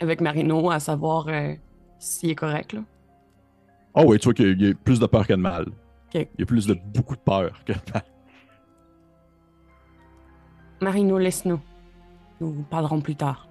[0.00, 1.54] avec Marino, à savoir euh,
[1.98, 2.72] s'il est correct.
[2.74, 2.84] Là.
[3.94, 5.66] Ah oui, tu vois qu'il y a plus de peur que de mal.
[6.14, 8.04] Il y a plus de beaucoup de peur que de mal.
[10.80, 11.60] Marino, laisse-nous.
[12.40, 13.48] Nous parlerons plus tard.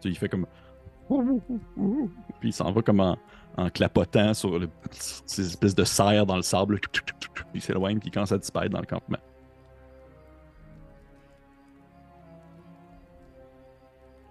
[0.00, 0.46] Tu sais, il fait comme.
[2.38, 3.18] Puis il s'en va comme en,
[3.56, 6.78] en clapotant sur le, ces espèces de serres dans le sable.
[6.80, 9.18] Puis il s'éloigne, puis il commence à disparaître dans le campement.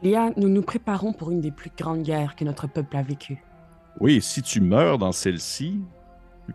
[0.01, 3.43] Lia, nous nous préparons pour une des plus grandes guerres que notre peuple a vécues.
[3.99, 5.81] Oui, et si tu meurs dans celle-ci,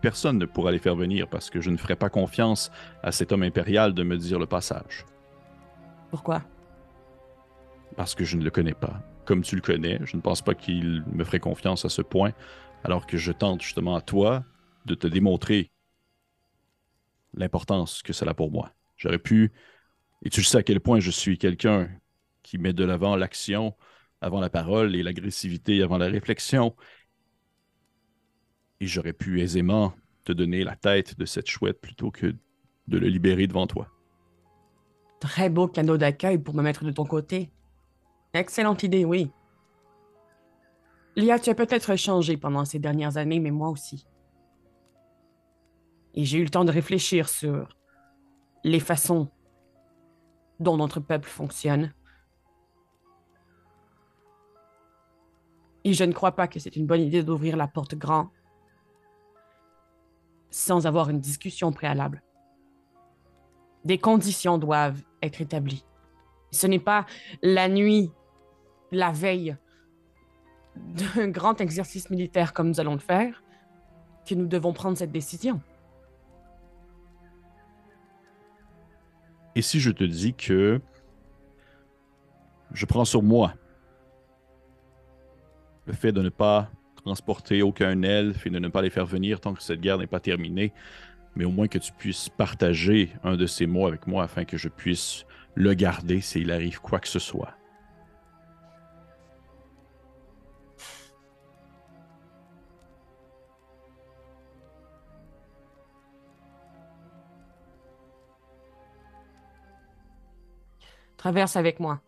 [0.01, 2.71] personne ne pourra les faire venir parce que je ne ferai pas confiance
[3.03, 5.05] à cet homme impérial de me dire le passage.
[6.09, 6.41] Pourquoi?
[7.95, 8.99] Parce que je ne le connais pas.
[9.25, 12.33] Comme tu le connais, je ne pense pas qu'il me ferait confiance à ce point,
[12.83, 14.43] alors que je tente justement à toi
[14.85, 15.71] de te démontrer
[17.33, 18.71] l'importance que cela a pour moi.
[18.97, 19.51] J'aurais pu,
[20.23, 21.89] et tu sais à quel point je suis quelqu'un
[22.43, 23.75] qui met de l'avant l'action
[24.21, 26.75] avant la parole et l'agressivité avant la réflexion.
[28.79, 32.35] Et j'aurais pu aisément te donner la tête de cette chouette plutôt que
[32.87, 33.87] de le libérer devant toi.
[35.19, 37.51] Très beau cadeau d'accueil pour me mettre de ton côté.
[38.35, 39.31] Excellente idée, oui.
[41.15, 44.05] Lia, tu as peut-être changé pendant ces dernières années, mais moi aussi.
[46.15, 47.77] Et j'ai eu le temps de réfléchir sur
[48.65, 49.29] les façons
[50.59, 51.93] dont notre peuple fonctionne.
[55.85, 58.31] Et je ne crois pas que c'est une bonne idée d'ouvrir la porte grand
[60.49, 62.21] sans avoir une discussion préalable.
[63.85, 65.85] Des conditions doivent être établies.
[66.51, 67.05] Ce n'est pas
[67.41, 68.11] la nuit,
[68.91, 69.57] la veille
[70.75, 73.43] d'un grand exercice militaire comme nous allons le faire
[74.27, 75.61] que nous devons prendre cette décision.
[79.55, 80.81] Et si je te dis que
[82.71, 83.53] je prends sur moi
[85.85, 89.39] le fait de ne pas transporter aucun elfe et de ne pas les faire venir
[89.39, 90.73] tant que cette guerre n'est pas terminée,
[91.35, 94.57] mais au moins que tu puisses partager un de ces mots avec moi afin que
[94.57, 97.55] je puisse le garder s'il arrive quoi que ce soit.
[111.25, 111.99] Traverse avec moi.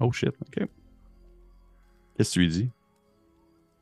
[0.00, 0.68] Oh shit, ok.
[2.14, 2.70] Qu'est-ce que tu lui dis?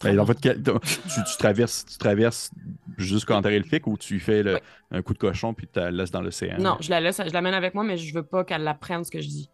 [0.05, 2.53] Ben, en fait, tu, tu traverses, tu traverses
[2.97, 4.61] jusqu'en terre elfique ou tu fais le- Oui.
[4.93, 6.59] un coup de cochon puis tu la laisses dans l'océan?
[6.61, 9.11] Non, je la laisse, je l'amène avec moi, mais je veux pas qu'elle apprenne ce
[9.11, 9.51] que je dis.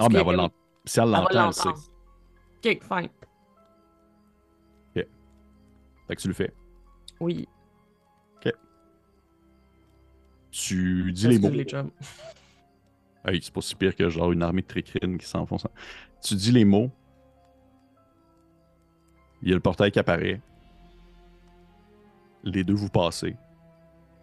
[0.00, 0.54] Ah, mais elle va l'entendre.
[0.84, 1.68] Si elle l'entend, elle sait.
[1.68, 3.08] Ok, fine.
[6.08, 6.52] Fait que tu le fais.
[7.20, 7.46] Oui.
[10.50, 11.50] Tu dis les mots.
[13.26, 15.66] Hey, c'est pas si pire que genre une armée de tricrines qui s'enfonce.
[16.22, 16.90] Tu dis les mots.
[19.42, 20.40] Il y a le portail qui apparaît.
[22.44, 23.36] Les deux vous passez.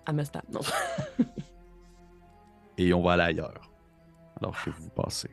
[0.06, 0.44] À Ah, stop.
[0.52, 0.62] Non.
[2.78, 3.70] Et on va aller ailleurs.
[4.42, 5.30] alors que vous passez.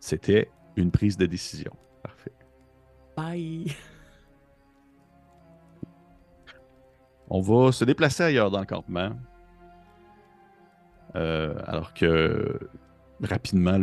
[0.00, 1.72] C'était une prise de décision.
[2.02, 2.32] Parfait.
[3.16, 3.72] Bye.
[7.28, 9.10] On va se déplacer ailleurs dans le campement.
[11.16, 12.58] Euh, alors que
[13.22, 13.80] rapidement,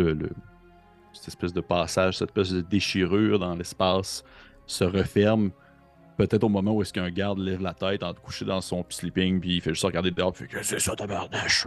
[1.14, 4.24] cette espèce de passage, cette espèce de déchirure dans l'espace
[4.68, 5.52] se referme.
[6.16, 9.40] Peut-être au moment où est-ce qu'un garde lève la tête en couché dans son sleeping,
[9.40, 11.66] puis il fait juste regarder dehors, puis il que c'est ça, tabarnache?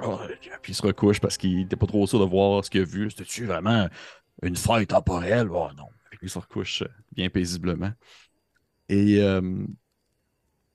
[0.62, 2.85] Puis il se recouche parce qu'il était pas trop sûr de voir ce qu'il a
[2.85, 3.11] vu.
[3.11, 3.88] C'était-tu vraiment
[4.42, 5.48] une faille temporelle?
[5.50, 5.88] Oh non.
[6.20, 7.90] Qu'il se recouche bien paisiblement.
[8.88, 9.66] Et euh,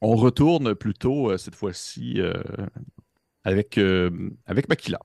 [0.02, 2.22] on retourne plutôt euh, cette fois-ci
[3.44, 5.00] avec, euh, avec Makila.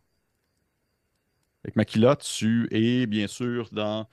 [1.64, 4.08] Avec Makila, tu es bien sûr dans,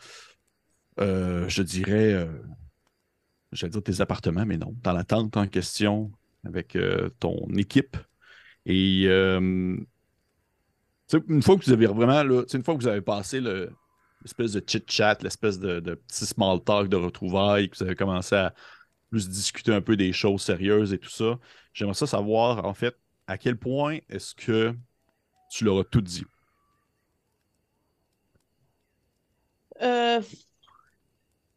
[0.99, 2.25] euh, je dirais, euh,
[3.51, 6.11] j'allais dire tes appartements, mais non, dans la tente en question
[6.43, 7.97] avec euh, ton équipe.
[8.65, 9.77] Et euh,
[11.27, 13.71] une fois que vous avez vraiment, là, une fois que vous avez passé le-
[14.23, 18.35] l'espèce de chit-chat, l'espèce de, de petit small talk de retrouvailles, que vous avez commencé
[18.35, 18.53] à
[19.09, 21.39] plus discuter un peu des choses sérieuses et tout ça,
[21.73, 24.75] j'aimerais ça savoir, en fait, à quel point est-ce que
[25.51, 26.25] tu leur as tout dit?
[29.81, 30.21] Euh,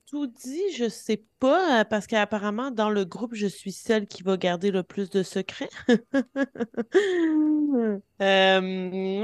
[0.08, 4.22] tout dit, je sais pas, euh, parce qu'apparemment, dans le groupe, je suis celle qui
[4.22, 5.68] va garder le plus de secrets.
[8.22, 8.60] Euh,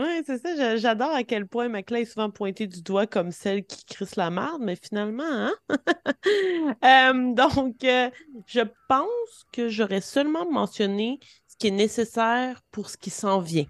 [0.02, 3.30] ouais, c'est ça, j'a- j'adore à quel point Macla est souvent pointée du doigt comme
[3.32, 5.54] celle qui crisse la marde, mais finalement, hein?
[6.84, 7.76] Euh, donc,
[8.46, 11.18] je pense que j'aurais seulement mentionné
[11.52, 13.66] ce qui est nécessaire pour ce qui s'en vient.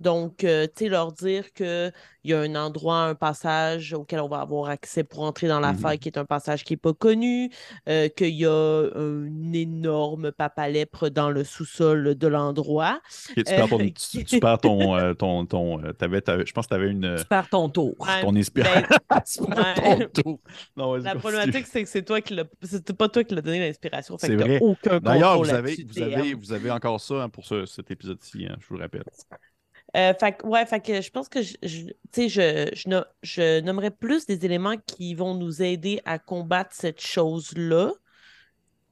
[0.00, 1.92] Donc, euh, tu sais, leur dire qu'il
[2.24, 5.72] y a un endroit, un passage auquel on va avoir accès pour entrer dans la
[5.72, 5.78] Mhm.
[5.78, 7.50] faille, qui est un passage qui n'est pas connu,
[7.88, 8.50] euh, qu'il y a
[8.94, 13.00] un énorme papa lèpre dans le sous-sol de l'endroit.
[13.30, 16.66] Ok, tu perds ton, Euh, tu, tu perds ton, euh, ton, ton, t'avais- je pense
[16.66, 17.94] que tu avais une, Tu perds ton tour.
[17.98, 18.86] Ouais, ton inspiration.
[19.10, 20.08] ben, Tu perds ouais.
[20.10, 20.40] ton tour.
[20.76, 22.44] Non, vas-y, la problématique, c'est que c'est toi qui l'as.
[22.62, 24.16] C'était pas toi qui l'as donné l'inspiration.
[24.18, 24.60] Fait C'est vrai.
[25.02, 26.38] D'ailleurs, vous avez, là-dessus, vous, avez, TM.
[26.38, 29.02] vous avez encore ça hein, pour ce- cet épisode-ci, hein, je vous le rappelle.
[29.98, 30.12] Euh,
[30.44, 32.70] ouais, fait que je pense que je, je- je,
[33.22, 37.92] je, plus des éléments qui vont nous aider à combattre cette chose-là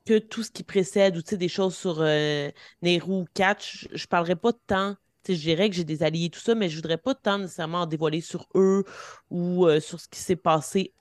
[0.05, 2.51] que tout ce qui précède ou des choses sur euh,
[2.83, 3.88] Nehru ou Catch.
[3.92, 4.97] Je, je parlerai pas tant.
[5.29, 7.81] Je dirais que j'ai des alliés et tout ça, mais je voudrais pas tant nécessairement
[7.83, 8.85] en dévoiler sur eux
[9.31, 10.95] ou euh, sur ce qui s'est passé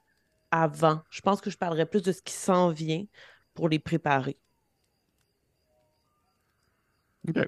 [0.52, 1.02] avant.
[1.12, 3.06] Je pense que je parlerai plus de ce qui s'en vient
[3.56, 4.38] pour les préparer.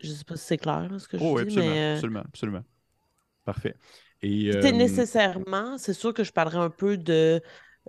[0.01, 1.99] Je sais pas si c'est clair là, ce que je Oh, oui, dis, absolument, mais.
[1.99, 2.63] euh, absolument, absolument.
[3.45, 3.75] Parfait.
[4.21, 7.41] Et, C'était euh, nécessairement, c'est sûr que je parlerai un peu de,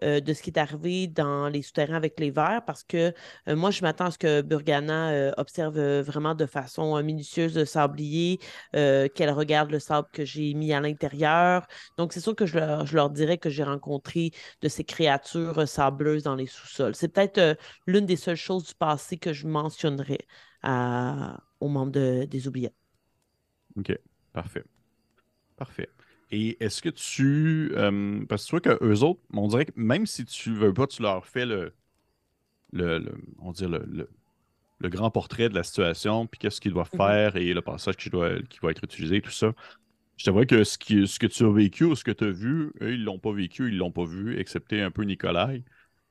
[0.02, 3.14] euh, de ce qui est arrivé dans les souterrains avec les vers parce que
[3.48, 8.40] euh, moi, je m'attends à ce que Burgana observe vraiment de façon minutieuse le sablier,
[8.72, 11.66] qu'elle regarde le sable que j'ai mis à l'intérieur.
[11.96, 15.66] Donc, c'est sûr que je leur, je leur dirais que j'ai rencontré de ces créatures
[15.68, 16.94] sableuses dans les sous-sols.
[16.96, 20.18] C'est peut-être l'une des seules choses du passé que je mentionnerais
[20.62, 22.74] à- aux membres de- des oubliettes.
[23.76, 23.92] OK,
[24.32, 24.64] parfait.
[25.56, 25.90] Parfait.
[26.30, 27.72] Et est-ce que tu.
[27.76, 30.74] euh, parce que tu vois que eux autres, on dirait que même si tu veux
[30.74, 31.74] pas, tu leur fais le.
[32.72, 34.10] le, le- on dirait le, le,
[34.80, 36.98] le grand portrait de la situation, puis qu'est-ce qu'ils doivent Mhm.
[36.98, 39.54] faire et le passage qui, doit, qui va être utilisé, tout ça.
[40.16, 42.30] Je t'avoue que ce, qui, ce que tu as vécu ou ce que tu as
[42.30, 45.64] vu, eux, ils l'ont pas vécu, ils l'ont pas vu, excepté un peu Nikolai.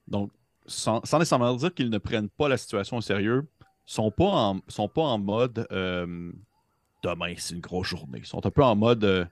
[0.08, 0.32] Donc,
[0.68, 3.48] sans, sans nécessairement dire qu'ils ne prennent pas la situation au sérieux,
[3.88, 6.32] sont pas en, sont pas en mode euh,
[7.04, 8.22] demain, c'est une grosse journée.
[8.24, 9.26] Sont un peu en mode euh,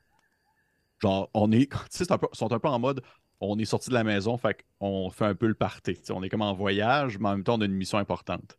[1.00, 1.72] genre, on est.
[1.92, 3.04] Tu sont un peu en mode
[3.42, 6.00] on est sorti de la maison, fait qu'on fait un peu le party.
[6.10, 8.58] On est comme en voyage, mais en même temps, on a une mission importante.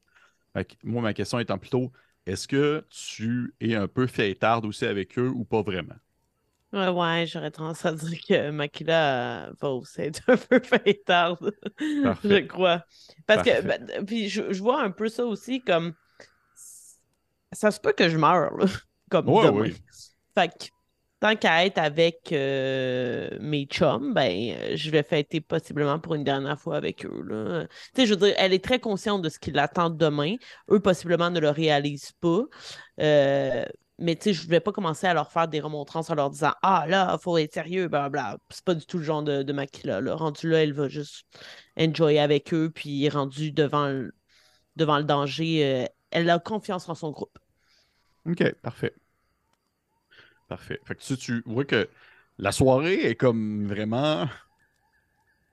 [0.52, 1.90] Fait que moi, ma question étant plutôt
[2.26, 5.94] est-ce que tu es un peu fêtarde aussi avec eux ou pas vraiment?
[6.72, 12.40] Ouais, ouais, j'aurais tendance à dire que Makila va aussi être un peu fêtarde, je
[12.46, 12.84] crois.
[13.26, 15.94] Parce que, ben, puis je, je vois un peu ça aussi comme.
[17.52, 18.66] Ça se peut que je meure, là,
[19.10, 19.60] comme Ouais, demain.
[19.60, 19.74] ouais.
[20.36, 20.66] Fait que,
[21.20, 26.60] tant qu'à être avec euh, mes chums, ben, je vais fêter possiblement pour une dernière
[26.60, 27.66] fois avec eux, là.
[27.94, 30.36] Tu sais, je veux dire, elle est très consciente de ce qui l'attend demain.
[30.70, 32.42] Eux, possiblement, ne le réalisent pas.
[33.00, 33.64] Euh,
[33.98, 36.52] mais tu sais, je vais pas commencer à leur faire des remontrances en leur disant
[36.62, 38.38] Ah là, faut être sérieux, blablabla.
[38.50, 40.00] C'est pas du tout le genre de, de Makila.
[40.00, 40.14] Là.
[40.14, 41.26] Rendu là, elle va juste
[41.78, 44.14] enjoy avec eux, puis rendu devant le,
[44.76, 47.38] devant le danger, euh, elle a confiance en son groupe.
[48.26, 48.94] OK, parfait.
[50.48, 50.80] Parfait.
[50.84, 51.88] Fait que tu, tu vois que
[52.38, 54.28] la soirée est comme vraiment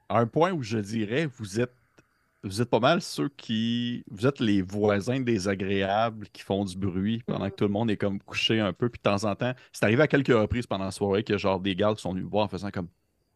[0.09, 1.73] à un point où je dirais vous êtes
[2.43, 4.03] vous êtes pas mal ceux qui.
[4.11, 7.97] Vous êtes les voisins désagréables qui font du bruit pendant que tout le monde est
[7.97, 8.89] comme couché un peu.
[8.89, 11.59] Puis de temps en temps, c'est arrivé à quelques reprises pendant la soirée que genre
[11.59, 12.89] des gars qui sont venus me voir en faisant comme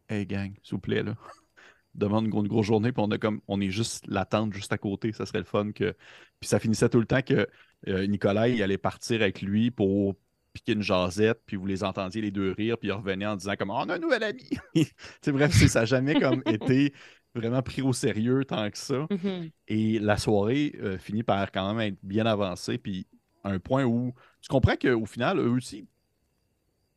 [0.09, 1.15] Hey gang, s'il vous plaît, là.
[1.95, 4.77] Demande une, une grosse journée, puis on a comme on est juste l'attente juste à
[4.77, 5.11] côté.
[5.13, 5.95] Ça serait le fun que.
[6.39, 7.47] Puis ça finissait tout le temps que
[7.87, 10.15] euh, Nicolas il allait partir avec lui pour
[10.53, 13.55] piquer une jasette, puis vous les entendiez les deux rire, puis il revenait en disant
[13.57, 14.49] comme on a un nouvel ami.
[15.21, 16.93] c'est bref, c'est- ça n'a jamais comme été
[17.37, 19.07] vraiment pris au sérieux tant que ça.
[19.09, 19.49] Mhm.
[19.67, 23.07] Et la soirée euh, finit par quand même être bien avancée, puis
[23.43, 25.87] un point où tu comprends qu'au final, eux aussi,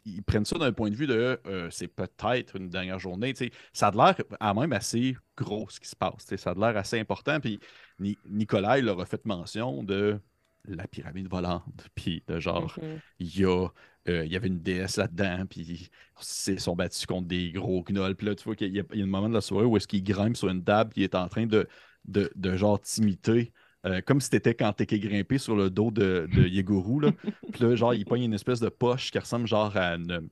[0.07, 3.35] ils prennent ça d'un point de vue de euh, c'est peut-être une dernière journée.
[3.72, 6.35] Ça a l'air à même assez gros ce qui se passe.
[6.37, 7.38] Ça a l'air assez important.
[7.38, 7.61] Puis
[7.98, 10.18] Ni- Nicolas, il leur a fait mention de
[10.66, 11.88] la pyramide volante.
[11.94, 13.00] Puis de genre, Mhm.
[13.18, 13.68] il y, a,
[14.09, 15.91] euh, il y avait une déesse là-dedans, puis ils
[16.25, 18.17] se sont battus contre des gros gnolls.
[18.17, 19.67] Puis là, tu vois qu'il y a, il y a un moment de la soirée
[19.67, 21.69] où est-ce qu'il grimpe sur une table, puis il est en train de,
[22.07, 23.53] de, de genre t'imiter.
[23.87, 27.13] euh, comme si t'étais quand t'étais grimpé sur le dos de, de Yeguru, là.
[27.53, 30.29] Puis là, genre, il pogne une espèce de poche qui ressemble genre à une,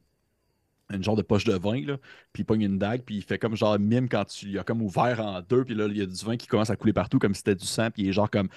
[0.91, 1.99] une genre de poche de vin, là.
[2.33, 4.65] Puis il pogne une dague, puis il fait comme genre mime quand tu il a
[4.65, 6.93] comme ouvert en deux, puis là, il y a du vin qui commence à couler
[6.95, 8.49] partout comme si c'était du sang, puis il est genre comme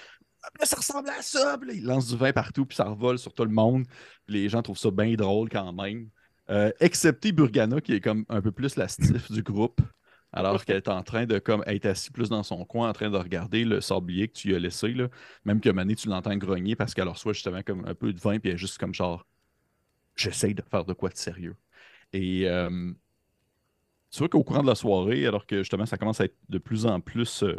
[0.60, 3.20] là, ça ressemble à ça, Puis là, il lance du vin partout, puis ça revole
[3.20, 3.86] sur tout le monde.
[4.26, 6.10] Puis les gens trouvent ça bien drôle quand même.
[6.50, 9.82] Euh, excepté Burgana, qui est comme un peu plus la stiff du groupe,
[10.34, 13.10] alors qu'elle est en train de comme être assise plus dans son coin, en train
[13.10, 14.90] de regarder le sablier que tu lui as laissé.
[14.90, 15.08] Là.
[15.46, 18.40] Même que Mané, tu l'entends grogner parce qu'elle reçoit justement comme un peu de vin,
[18.40, 19.26] puis elle est juste comme genre
[20.16, 21.56] J'essaye de faire de quoi de sérieux.
[22.14, 22.92] Et euh,
[24.12, 26.58] tu vois qu'au courant de la soirée, alors que justement ça commence à être de
[26.58, 27.56] plus en plus, euh,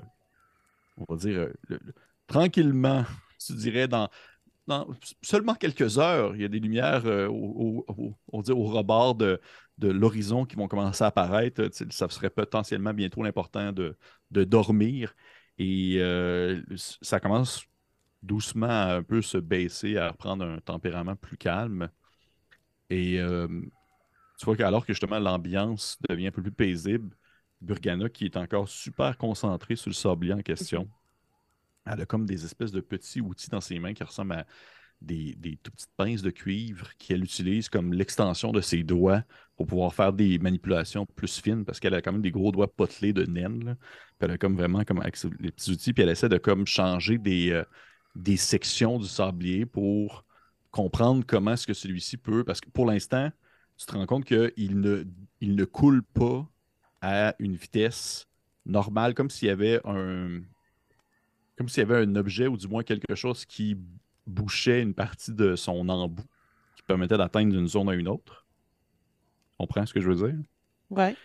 [0.97, 1.95] on va dire, le- le-
[2.33, 3.05] tranquillement,
[3.38, 4.09] tu dirais, dans,
[5.23, 7.85] seulement quelques heures, il y a des lumières euh, au,
[8.33, 9.40] rebord de,
[9.81, 11.68] l'horizon qui vont commencer à apparaître.
[11.90, 13.97] Ça serait potentiellement bientôt l'important de,
[14.31, 15.14] dormir.
[15.59, 16.62] Et euh,
[17.03, 17.64] ça commence
[18.23, 21.90] doucement à un peu se baisser, à prendre un tempérament plus calme.
[22.88, 23.49] Et euh,
[24.38, 27.14] tu vois qu'alors que justement l'ambiance devient un peu plus paisible,
[27.61, 30.88] Burgana, qui est encore super concentrée sur le sablier en question,
[31.87, 34.47] elle a comme des espèces de petits outils dans ses mains qui ressemblent à
[35.01, 39.23] des, des tout petites pinces de cuivre qu'elle utilise comme l'extension de ses doigts
[39.57, 42.73] pour pouvoir faire des manipulations plus fines parce qu'elle a quand même des gros doigts
[42.73, 43.77] potelés de naine.
[44.18, 46.66] Puis elle a comme vraiment comme avec les petits outils, puis elle essaie de comme
[46.66, 47.64] changer des, euh,
[48.14, 50.25] des sections du sablier pour
[50.71, 52.45] comprendre comment est-ce que celui-ci peut.
[52.45, 53.31] Parce que pour l'instant,
[53.77, 55.05] tu te rends compte qu'il ne,
[55.40, 56.49] il ne coule pas
[57.01, 58.27] à une vitesse
[58.64, 60.40] normale, comme s'il y avait un.
[61.62, 63.77] Comme s'il y avait un objet ou du moins quelque chose qui
[64.27, 66.25] bouchait une partie de son embout
[66.75, 68.44] qui permettait d'atteindre d'une zone à une autre.
[69.53, 70.40] Tu comprends ce que je veux dire?
[70.90, 71.16] Ouais.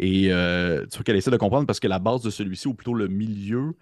[0.00, 2.74] Et euh, tu vois qu'elle essaie de comprendre parce que la base de celui-ci, ou
[2.74, 3.76] plutôt le milieu,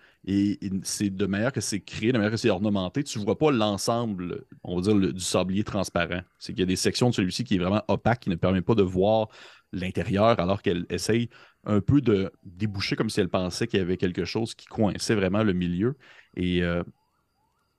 [0.83, 3.51] c'est de manière que c'est créé, de manière que c'est ornementé, tu ne vois pas
[3.51, 6.21] l'ensemble, on va dire, du sablier transparent.
[6.39, 8.61] C'est qu'il y a des sections de celui-ci qui est vraiment opaque, qui ne permet
[8.61, 9.29] pas de voir
[9.73, 11.31] l'intérieur, alors qu'elle essaye
[11.65, 15.15] un peu de déboucher comme si elle pensait qu'il y avait quelque chose qui coinçait
[15.15, 15.97] vraiment le milieu.
[16.37, 16.83] Et euh,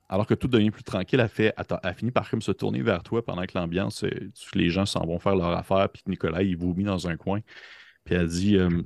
[0.08, 3.02] alors que tout devient plus tranquille, elle, fait, elle, elle par comme se tourner vers
[3.02, 6.42] toi pendant que l'ambiance, euh, les gens s'en vont faire leur affaire, puis que Nicolas,
[6.42, 7.40] il vomit dans un coin.
[8.04, 8.82] Puis elle dit euh,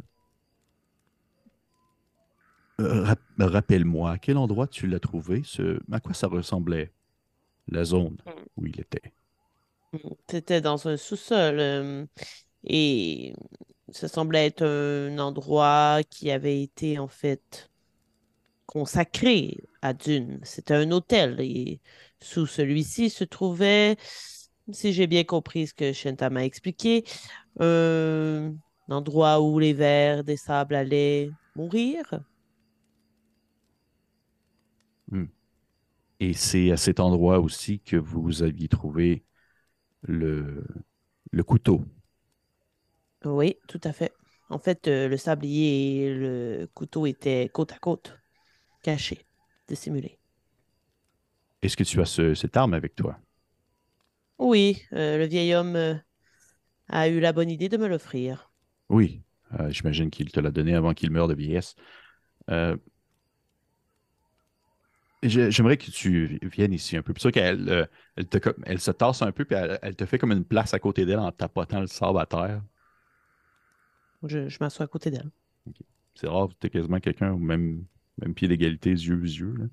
[2.80, 5.80] Euh, rap- Rappelle-moi, à quel endroit tu l'as trouvé ce...
[5.92, 6.92] À quoi ça ressemblait
[7.68, 8.18] La zone
[8.56, 9.12] où il était?
[10.28, 12.06] C'était dans un sous-sol euh,
[12.64, 13.34] et
[13.90, 17.70] ça semblait être un endroit qui avait été en fait
[18.66, 20.40] consacré à Dune.
[20.42, 21.80] C'était un hôtel et
[22.20, 23.96] sous celui-ci se trouvait,
[24.72, 27.04] si j'ai bien compris ce que Shenta m'a expliqué,
[28.90, 32.04] endroit où les vers des sables allaient mourir.
[36.20, 39.24] Et c'est à cet endroit aussi que vous aviez trouvé
[40.02, 40.66] le,
[41.32, 41.84] le couteau.
[43.24, 44.12] Oui, tout à fait.
[44.48, 48.18] En fait, euh, le sablier et le couteau étaient côte à côte,
[48.82, 49.26] cachés,
[49.68, 50.20] dissimulés.
[51.62, 53.16] Est-ce que tu as ce- cette arme avec toi?
[54.38, 55.94] Oui, euh, le vieil homme euh,
[56.88, 58.47] a eu la bonne idée de me l'offrir.
[58.88, 59.22] Oui,
[59.58, 61.74] euh, j'imagine qu'il te l'a donné avant qu'il meure de vieillesse.
[62.50, 62.76] Euh,
[65.22, 67.12] j'ai- J'aimerais que tu viennes ici un peu.
[67.12, 69.96] Puis ça qu'elle euh, elle, te co- elle se tasse un peu, puis elle, elle
[69.96, 72.62] te fait comme une place à côté d'elle en tapotant le sable à terre.
[74.22, 75.30] Je, je m'assois à côté d'elle.
[76.14, 77.84] C'est rare, tu es quasiment quelqu'un au même,
[78.20, 79.54] même pied d'égalité, yeux yeux.
[79.56, 79.64] Là.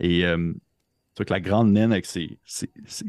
[0.00, 0.54] Et euh,
[1.16, 2.38] tu vois que la grande naine avec ses,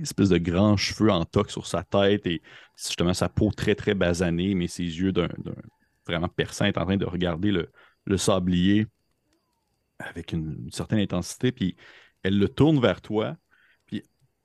[0.01, 2.41] espèces de grands cheveux en toque sur sa tête et
[2.77, 5.27] justement sa peau très très basanée, mais ses yeux d'un
[6.05, 8.87] vraiment perçants est en train de regarder le, sablier.
[9.99, 11.75] avec une, certaine intensité, puis
[12.23, 13.35] elle le tourne vers toi.
[13.87, 14.03] Puis,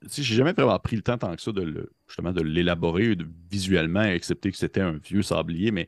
[0.08, 3.16] sais, j'ai jamais vraiment pris le temps tant que ça de justement de l'élaborer
[3.48, 5.86] visuellement, excepté que c'était un vieux sablier, mais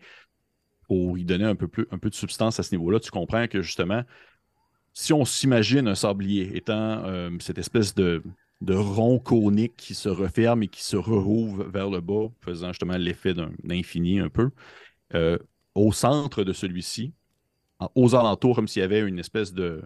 [0.86, 4.04] pour y donner un peu de substance à ce niveau-là, tu comprends que justement,
[4.94, 8.22] si on s'imagine un sablier étant euh, cette espèce de,
[8.60, 12.96] de rond conique qui se referme et qui se rouvre vers le bas, faisant justement
[12.96, 14.50] l'effet d'un infini un peu,
[15.14, 15.36] euh,
[15.74, 17.12] au centre de celui-ci,
[17.96, 19.82] aux alentours, comme s'il y avait une espèce de,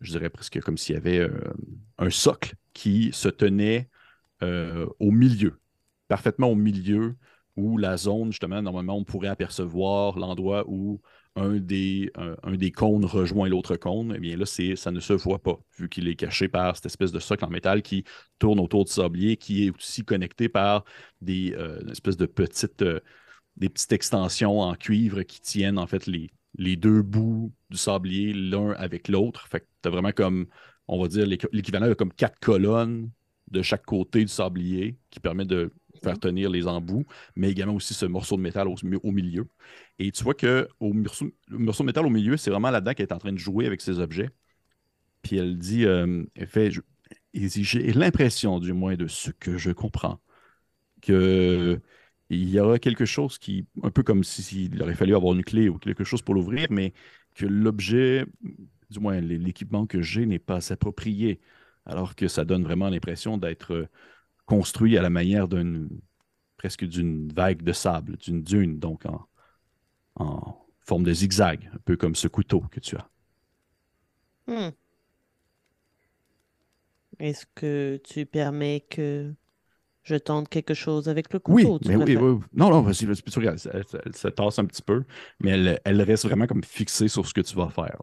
[0.00, 1.52] je dirais presque comme s'il y avait euh,
[1.98, 3.88] un socle qui se tenait
[4.42, 5.60] au milieu,
[6.08, 7.14] parfaitement au milieu,
[7.56, 11.02] où la zone, justement, normalement, on pourrait apercevoir l'endroit où
[11.36, 14.12] un des, un, un des cônes rejoint l'autre cône.
[14.16, 17.12] Eh bien là, ça ne se voit pas, vu qu'il est caché par cette espèce
[17.12, 18.04] de socle en métal qui
[18.38, 20.84] tourne autour du sablier, qui est aussi connecté par
[21.20, 23.00] des euh, une espèce de petites, euh,
[23.56, 28.32] des petites extensions en cuivre qui tiennent en fait les, les deux bouts du sablier
[28.32, 29.46] l'un avec l'autre.
[29.46, 30.46] Fait que tu as vraiment comme,
[30.88, 33.10] on va dire, l'équ- l'équivalent de comme quatre colonnes
[33.50, 35.72] de chaque côté du sablier qui permet de
[36.02, 37.04] faire tenir les embouts,
[37.36, 39.46] mais également aussi ce morceau de métal au, au milieu.
[39.98, 42.94] Et tu vois que au morceau, le morceau de métal au milieu, c'est vraiment là-dedans
[42.94, 44.30] qu'elle est en train de jouer avec ses objets.
[45.22, 46.70] Puis elle dit, euh, elle fait,
[47.34, 50.20] j'ai l'impression, du moins de ce que je comprends,
[51.02, 51.80] que
[52.30, 55.44] il y aura quelque chose qui, un peu comme si- s'il aurait fallu avoir une
[55.44, 56.92] clé ou quelque chose pour l'ouvrir, mais
[57.34, 58.24] que l'objet,
[58.90, 61.40] du moins l'é- l'équipement que j'ai, n'est pas approprié,
[61.86, 63.88] alors que ça donne vraiment l'impression d'être
[64.50, 65.88] construit à la manière d'une
[66.58, 69.26] presque d'une vague de sable, d'une dune, donc en,
[70.16, 73.08] en forme de zigzag, un peu comme ce couteau que tu as.
[74.46, 74.70] Hmm.
[77.20, 79.32] Est-ce que tu permets que
[80.04, 81.78] je tente quelque chose avec le Oui, couteau?
[81.80, 82.44] tu mais oui, oui, oui.
[82.52, 85.04] Non, non, vas-y, vas-y, elle, elle- elle se tasse un petit peu,
[85.40, 88.02] mais elle, elle reste vraiment comme fixée sur ce que tu vas faire.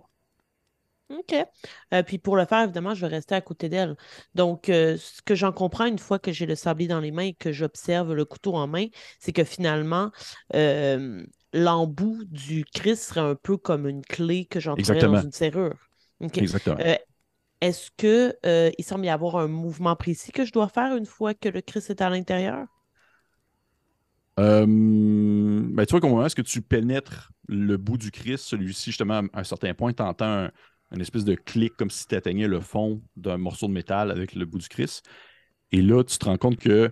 [1.10, 1.34] OK.
[1.94, 3.96] Euh, puis pour le faire, évidemment, je vais rester à côté d'elle.
[4.36, 7.28] Donc, euh, ce que j'en comprends une fois que j'ai le sablier dans les mains
[7.28, 8.88] et que j'observe le couteau en main,
[9.20, 10.12] c'est que finalement,
[10.54, 15.76] euh, l'embout du Christ serait un peu comme une clé que j'entrerais dans une serrure.
[16.20, 16.78] Exactement.
[17.60, 18.36] Est-ce que
[18.78, 21.62] il semble y avoir un mouvement précis que je dois faire une fois que le
[21.62, 22.68] Christ est à l'intérieur?
[24.40, 28.46] Euh, ben, tu vois qu'au moment où est-ce que tu pénètres le bout du Christ,
[28.46, 30.52] celui-ci, justement, à un certain point, tu entends un,
[30.92, 34.34] une espèce de clic comme si tu atteignais le fond d'un morceau de métal avec
[34.36, 35.06] le bout du Christ.
[35.72, 36.92] Et là, tu te rends compte que,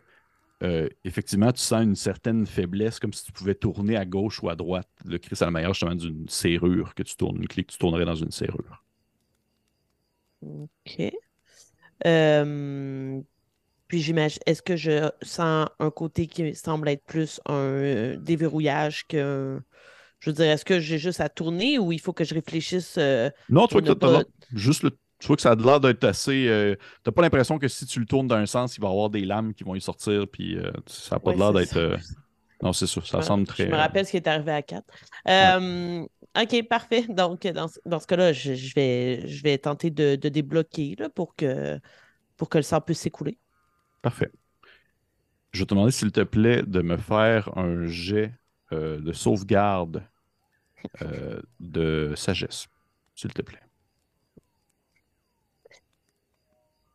[0.64, 4.50] euh, effectivement, tu sens une certaine faiblesse, comme si tu pouvais tourner à gauche ou
[4.50, 4.89] à droite.
[5.06, 8.06] Le Christ à la justement, d'une serrure que tu tournes, une clé que tu tournerais
[8.06, 8.84] dans une serrure.
[10.41, 11.14] OK.
[12.06, 13.22] Euh,
[13.88, 19.62] puis j'imagine, est-ce que je sens un côté qui semble être plus un déverrouillage que.
[20.26, 22.95] Je veux dire, est-ce que j'ai juste à tourner ou il faut que je réfléchisse
[22.97, 24.23] euh, Non, tu vois que pas-
[24.55, 26.47] juste le, tu vois que ça a l'air d'être assez.
[26.47, 29.11] euh, t'as pas l'impression que si tu le tournes d'un sens, il va y avoir
[29.11, 31.78] des lames qui vont y sortir, puis euh, ça n'a pas Ouais, l'air d'être.
[31.78, 31.95] euh,
[32.63, 33.01] Non, c'est ça.
[33.03, 33.67] Je Ça me- semble Je très.
[33.67, 34.84] me rappelle ce qui est arrivé à 4.
[36.38, 37.05] OK, parfait.
[37.09, 40.95] Donc, dans, ce- dans ce cas-là, je, je vais, je vais tenter de, de débloquer
[40.97, 41.80] là, pour que,
[42.36, 43.38] pour que le sang puisse s'écouler.
[44.01, 44.32] Parfait.
[45.53, 48.34] Je vais te demander, s'il te plaît, de me faire un jet
[48.71, 50.03] de sauvegarde
[51.01, 52.67] euh, de sagesse,
[53.15, 53.61] s'il te plaît.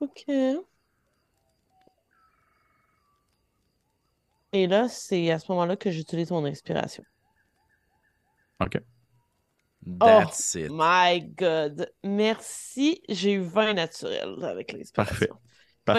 [0.00, 0.24] OK.
[4.52, 7.04] Et là, c'est à ce moment-là que j'utilise mon inspiration.
[8.60, 8.78] OK.
[9.98, 10.70] That's it.
[10.70, 11.90] My God.
[12.02, 13.02] Merci.
[13.08, 14.94] J'ai eu 20 naturels avec l'inspiration.
[14.94, 15.30] Parfait.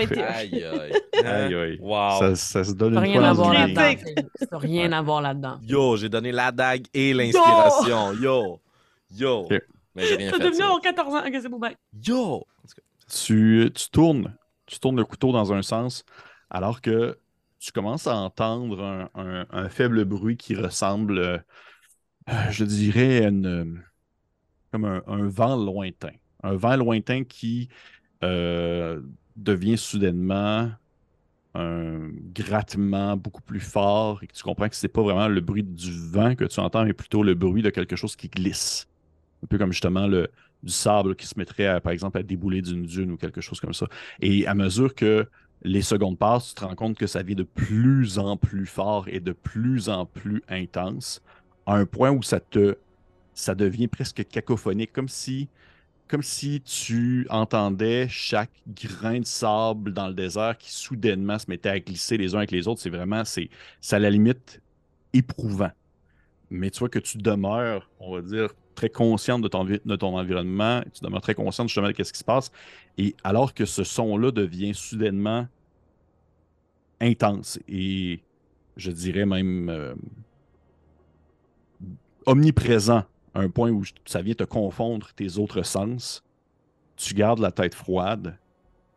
[0.01, 0.91] Été- Aïe, aïe.
[1.25, 1.77] Aïe, aïe.
[1.81, 2.19] Wow.
[2.19, 3.75] Ça, ça se donne une rien à fois voir dans une-.
[3.75, 5.59] Ça n'a rien à voir là-dedans.
[5.63, 8.13] Yo, j'ai donné la dague et l'inspiration.
[8.13, 8.59] Yo.
[9.11, 9.39] Yo.
[9.41, 9.61] Ok.
[9.95, 10.39] Mais j'ai rien fait.
[10.39, 11.19] devenu avoir 14 ans.
[11.25, 11.75] Ok, c'est bon, bye.
[12.05, 12.35] Yo.
[12.35, 12.43] En
[13.13, 14.33] tu, tu tournes,
[14.65, 16.05] tu tournes le couteau dans un sens,
[16.49, 17.17] alors que
[17.59, 21.37] tu commences à entendre un, un- un faible bruit qui ressemble, euh,
[22.29, 23.83] euh, je dirais, à une,
[24.71, 26.13] comme un, un vent lointain.
[26.43, 27.67] Un vent lointain qui
[28.23, 29.01] euh,
[29.35, 30.69] devient soudainement
[31.53, 35.63] un grattement beaucoup plus fort et que tu comprends que c'est pas vraiment le bruit
[35.63, 38.87] du vent que tu entends, mais plutôt le bruit de quelque chose qui glisse.
[39.43, 40.29] Un peu comme justement le,
[40.63, 43.73] du sable qui se mettrait, par exemple, à débouler d'une dune ou quelque chose comme
[43.73, 43.87] ça.
[44.21, 45.27] Et à mesure que
[45.63, 49.07] les secondes passent, tu te rends compte que ça vient de plus en plus fort
[49.07, 51.21] et de plus en plus intense,
[51.65, 52.77] à un point où ça te
[53.33, 55.47] ça devient presque cacophonique, comme si
[56.11, 61.69] comme si tu entendais chaque grain de sable dans le désert qui soudainement se mettait
[61.69, 62.81] à glisser les uns avec les autres.
[62.81, 63.49] C'est vraiment, c'est,
[63.91, 64.61] à la limite
[65.13, 65.71] éprouvant.
[66.49, 71.01] Mais tu vois que tu demeures, on va dire, très consciente de ton, environnement, tu
[71.01, 72.51] demeures très consciente justement de ce qui se passe.
[72.97, 75.47] Et alors que ce son-là devient soudainement
[76.99, 78.19] intense et
[78.75, 79.95] je dirais même euh,
[82.25, 86.23] omniprésent, un point où ça vient te confondre tes autres sens,
[86.95, 88.37] tu gardes la tête froide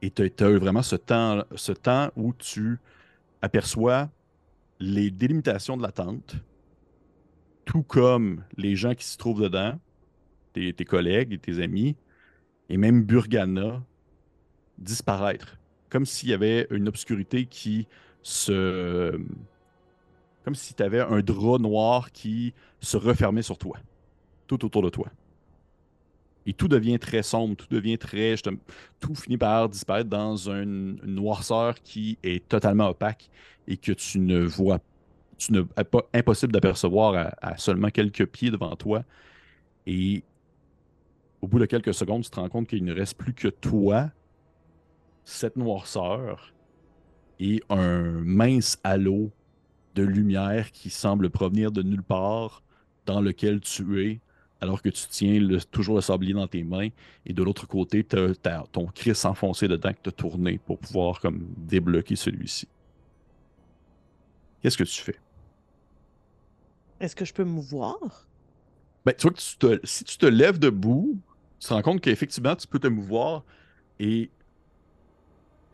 [0.03, 1.73] et tu as vraiment ce temps, ce
[2.17, 2.79] où tu
[3.41, 4.11] aperçois
[4.81, 6.37] les délimitations de la tente,
[7.65, 9.79] tout comme les gens qui s'y trouvent dedans,
[10.53, 11.97] tes, collègues et tes amis,
[12.69, 13.83] et même Burgana,
[14.79, 15.59] disparaître.
[15.89, 17.87] Comme s'il y avait une obscurité qui
[18.23, 19.19] se.
[20.45, 23.79] Comme si tu avais un drap noir qui se refermait sur toi,
[24.47, 25.09] tout autour de toi.
[26.47, 28.35] Et tout devient très sombre, tout devient très.
[29.01, 33.31] Tout finit par disparaître dans une noirceur qui est totalement opaque
[33.67, 34.81] et que tu ne vois
[35.37, 39.05] tu ne pas impossible d'apercevoir à, seulement quelques pieds devant toi.
[39.87, 40.23] Et
[41.41, 44.11] au bout de quelques secondes, tu te rends compte qu'il ne reste plus que toi,
[45.25, 46.55] cette noirceur
[47.41, 49.31] et un mince halo
[49.95, 52.63] de lumière qui semble provenir de nulle part
[53.07, 54.21] dans lequel tu es,
[54.65, 55.39] alors que tu tiens
[55.71, 56.89] toujours le sablier dans tes mains.
[57.27, 60.79] Et de l'autre côté, tu as, ton Chris enfoncé dedans que tu as tourné pour
[60.79, 62.67] pouvoir comme débloquer celui-ci.
[64.61, 65.21] Qu'est-ce que tu fais?
[66.99, 68.27] Est-ce que je peux me voir?
[69.05, 71.19] Ben, tu vois que si tu te lèves debout,
[71.61, 73.45] tu te rends compte qu'effectivement, tu peux te mouvoir.
[74.01, 74.31] Et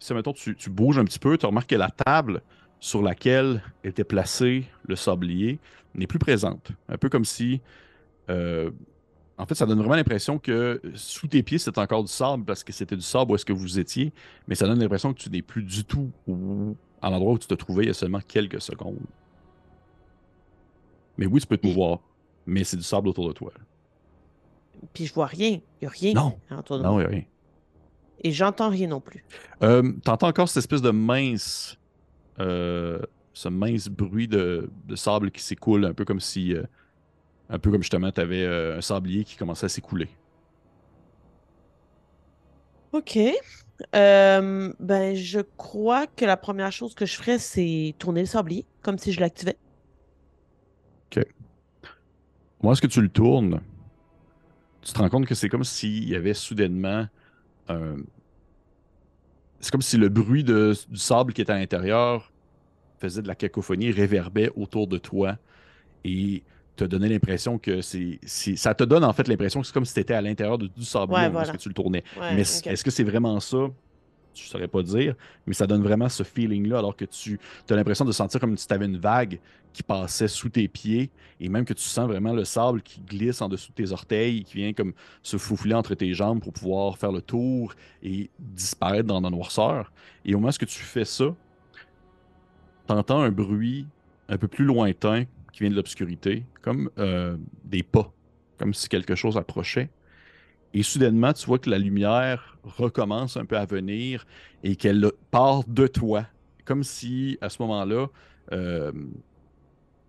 [0.01, 2.43] si, mettons, tu, tu, bouges un petit peu, tu remarques que la table
[2.81, 5.61] sur laquelle était placé le sablier
[5.95, 6.73] n'est plus présente.
[6.89, 7.61] Un peu comme si.
[8.31, 8.71] Euh,
[9.39, 12.63] en fait, ça donne vraiment l'impression que sous tes pieds, c'est encore du sable parce
[12.63, 14.13] que c'était du sable où est-ce que vous étiez,
[14.47, 16.11] mais ça donne l'impression que tu n'es plus du tout
[17.01, 18.99] à l'endroit où tu te trouvais il y a seulement quelques secondes.
[21.17, 22.01] Mais oui, tu peux te mouvoir,
[22.47, 23.53] mais c'est du sable autour de toi.
[24.93, 25.61] Puis je vois rien.
[25.81, 26.39] Il n'y a rien non.
[26.59, 27.25] autour de non, il n'y a rien.
[28.23, 29.25] Et j'entends rien non plus.
[29.63, 31.79] Euh, T'entends encore cette espèce de mince.
[32.39, 33.01] Euh,
[33.33, 36.55] ce mince bruit de, sable qui s'écoule, un peu comme si.
[36.55, 36.65] Euh,
[37.51, 40.09] un peu comme justement, tu avais euh, un sablier qui commençait à s'écouler.
[42.93, 43.19] Ok.
[43.95, 48.65] Euh, ben, je crois que la première chose que je ferais, c'est tourner le sablier,
[48.83, 49.57] comme si je l'activais.
[51.07, 51.25] OK.
[52.63, 53.61] Moi, est-ce que tu le tournes?
[54.83, 57.07] Tu te rends compte que c'est comme s'il y avait soudainement
[59.61, 62.33] C'est comme si le bruit du sable qui était à l'intérieur
[62.99, 65.37] faisait de la cacophonie, réverbait autour de toi
[66.05, 66.43] et
[66.85, 68.19] te donnait l'impression que c'est.
[68.25, 70.71] Ça te donne en fait l'impression que c'est comme si tu étais à l'intérieur du
[70.85, 72.05] sablier ouais, que tu le tournais.
[72.19, 73.69] Mais est-ce que c'est vraiment ça?
[74.35, 75.15] je ne saurais pas dire,
[75.47, 78.67] mais ça donne vraiment ce feeling-là, alors que tu as l'impression de sentir comme si
[78.67, 79.41] tu avais une vague
[79.73, 81.11] qui passait sous tes pieds,
[81.41, 84.45] et même que tu sens vraiment le sable qui glisse en dessous de tes orteils,
[84.45, 89.07] qui vient comme se foufoler entre tes jambes pour pouvoir faire le tour et disparaître
[89.07, 89.93] dans la noirceur.
[90.25, 91.35] Et au moment où tu fais ça,
[92.87, 93.87] tu entends un bruit
[94.29, 98.13] un peu plus lointain qui vient de l'obscurité, comme euh, des pas,
[98.59, 99.91] comme si quelque chose approchait.
[100.73, 104.25] Et soudainement, tu vois que la lumière recommence un peu à venir
[104.63, 106.27] et qu'elle part de toi.
[106.65, 108.07] Comme si, à ce moment-là,
[108.53, 108.93] euh,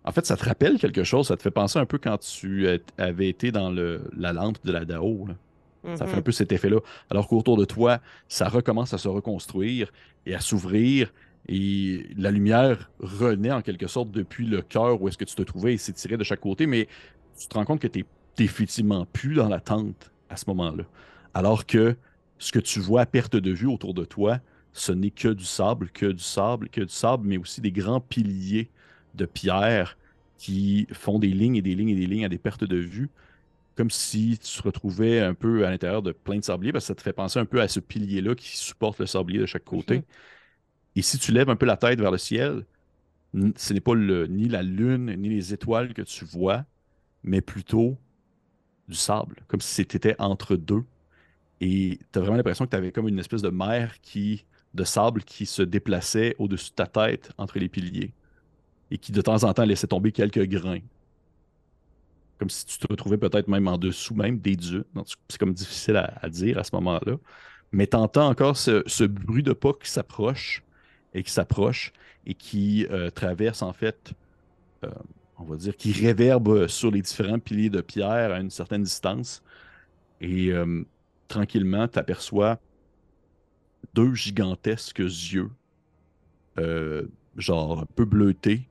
[0.04, 1.28] en fait, ça te rappelle quelque chose.
[1.28, 2.68] Ça te fait penser un peu quand tu
[2.98, 5.26] avais été dans le, la lampe de la Dao.
[5.82, 6.22] Ça fait un mm-hmm.
[6.22, 6.78] peu cet effet-là.
[7.10, 9.90] Alors qu'autour de toi, ça recommence à se reconstruire
[10.26, 11.12] et à s'ouvrir.
[11.48, 15.42] Et la lumière renaît en quelque sorte depuis le cœur où est-ce que tu te
[15.42, 16.66] trouvais et s'étirait de chaque côté.
[16.66, 16.88] Mais
[17.38, 20.84] tu te rends compte que tu n'es définitivement plus dans la tente à ce moment-là.
[21.34, 21.96] Alors que
[22.38, 24.40] ce que tu vois à perte de vue autour de toi,
[24.72, 28.00] ce n'est que du sable, que du sable, que du sable, mais aussi des grands
[28.00, 28.70] piliers
[29.14, 29.98] de pierre
[30.38, 33.10] qui font des lignes et des lignes et des lignes à des pertes de vue,
[33.76, 36.88] comme si tu te retrouvais un peu à l'intérieur de plein de sabliers, parce que
[36.88, 39.64] ça te fait penser un peu à ce pilier-là qui supporte le sablier de chaque
[39.64, 39.98] côté.
[39.98, 40.04] Mhm.
[40.96, 42.64] Et si tu lèves un peu la tête vers le ciel,
[43.56, 46.64] ce n'est pas ni la lune ni les étoiles que tu vois,
[47.22, 47.96] mais plutôt
[48.88, 50.84] du sable, comme si c'était entre deux.
[51.60, 53.94] Et tu as vraiment l'impression que tu avais comme une espèce de mer
[54.74, 58.12] de sable qui se déplaçait au-dessus de ta tête entre les piliers
[58.90, 60.80] et qui de temps en temps laissait tomber quelques grains.
[62.38, 64.84] Comme si tu te retrouvais peut-être même en dessous même des dieux.
[65.28, 67.16] C'est comme difficile à, dire à ce moment-là.
[67.70, 70.62] Mais tu entends encore ce, bruit de pas qui s'approche
[71.14, 71.92] et qui s'approche
[72.26, 74.12] et qui euh, traverse en fait
[74.84, 74.90] euh,
[75.38, 79.42] on va dire, qui réverbe sur les différents piliers de pierre à une certaine distance.
[80.20, 80.84] Et euh,
[81.26, 82.60] tranquillement, tu aperçois
[83.94, 85.50] deux gigantesques yeux,
[87.36, 88.68] genre un peu bleutés,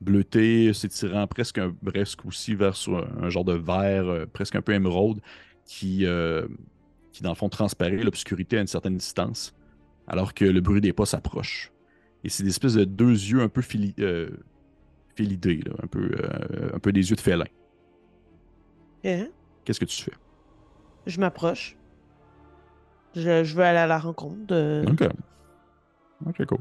[0.00, 2.76] bleuté, s'étirant presque presque aussi vers
[3.20, 5.20] un, genre de vert, presque un peu émeraude,
[5.64, 6.06] qui,
[7.12, 9.52] qui dans le fond transparaît l'obscurité à une certaine distance,
[10.10, 11.72] alors que le bruit des pas s'approche.
[12.24, 14.28] Et c'est des espèces de deux yeux un peu fili- euh,
[15.14, 17.46] félidés, là, un, peu, euh, un peu des yeux de félin.
[19.04, 19.28] Hein?
[19.64, 20.12] Qu'est-ce que tu fais?
[21.06, 21.76] Je m'approche.
[23.14, 24.84] Je, je veux aller à la rencontre de.
[24.90, 25.08] Ok.
[26.26, 26.58] Ok, cool.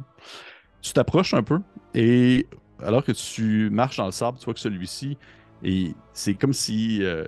[0.81, 1.59] Tu t'approches un peu
[1.93, 2.47] et
[2.79, 5.17] alors que tu marches dans le sable, tu vois que celui-ci,
[5.63, 7.27] et c'est comme si euh,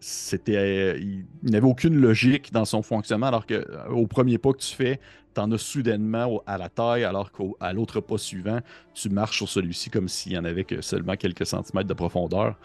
[0.00, 4.38] c'était, euh, il il n'avait aucune logique dans son fonctionnement, alors que euh, au premier
[4.38, 5.00] pas que tu fais,
[5.34, 8.60] tu en as soudainement à la taille, alors qu'à l'autre pas suivant,
[8.94, 12.56] tu marches sur celui-ci comme s'il y en avait que seulement quelques centimètres de profondeur.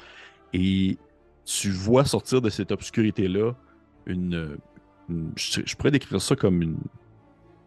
[0.53, 0.97] Et
[1.45, 3.53] tu vois sortir de cette obscurité-là
[4.05, 4.57] une,
[5.09, 6.77] une- je, pourrais décrire ça comme une,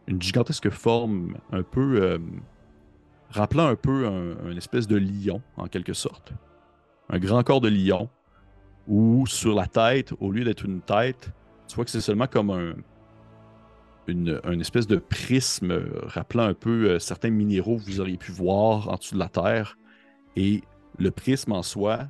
[0.07, 2.18] une gigantesque forme un peu euh,
[3.30, 6.32] rappelant un peu un, un espèce de lion en quelque sorte.
[7.09, 8.09] Un grand corps de lion
[8.88, 11.30] où sur la tête, au lieu d'être une tête,
[11.68, 12.74] tu vois que c'est seulement comme un,
[14.09, 18.32] une, espèce de prisme euh, rappelant un peu euh, certains minéraux que vous auriez pu
[18.32, 19.78] voir en dessous de la terre.
[20.36, 20.62] Et
[20.98, 22.09] le prisme en soi,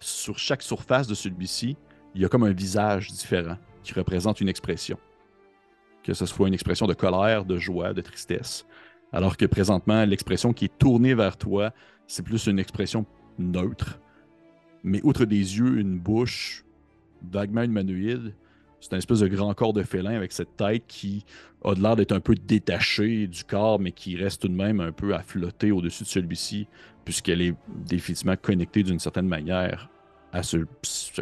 [0.00, 1.76] sur chaque surface de celui-ci,
[2.14, 4.98] il y a comme un visage différent qui représente une expression.
[6.02, 8.66] Que ce soit une expression de colère, de joie, de tristesse.
[9.12, 11.72] Alors que présentement, l'expression qui est tournée vers toi,
[12.06, 13.06] c'est plus une expression
[13.38, 14.00] neutre.
[14.82, 16.64] Mais outre des yeux, une bouche
[17.22, 18.34] vaguement humanoïde,
[18.80, 21.24] c'est un espèce de grand corps de félin avec cette tête qui
[21.64, 24.80] a de l'air d'être un peu détachée du corps, mais qui reste tout de même
[24.80, 26.68] un peu à flotter au-dessus de celui-ci,
[27.04, 29.90] puisqu'elle est définitivement connectée d'une certaine manière
[30.32, 30.58] à ce,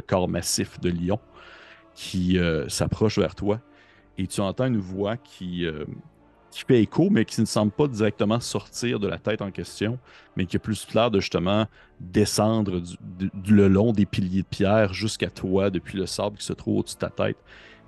[0.07, 1.19] corps massif de lion
[1.95, 3.61] qui euh, s'approche vers toi.
[4.19, 5.85] Et tu entends une voix qui, euh,
[6.57, 9.99] qui fait écho, mais qui ne semble pas directement sortir de la tête en question,
[10.37, 11.67] mais qui a plus l'air de justement
[12.01, 16.55] descendre du- le long des piliers de pierre jusqu'à toi depuis le sable qui se
[16.55, 17.37] trouve au-dessus de ta tête.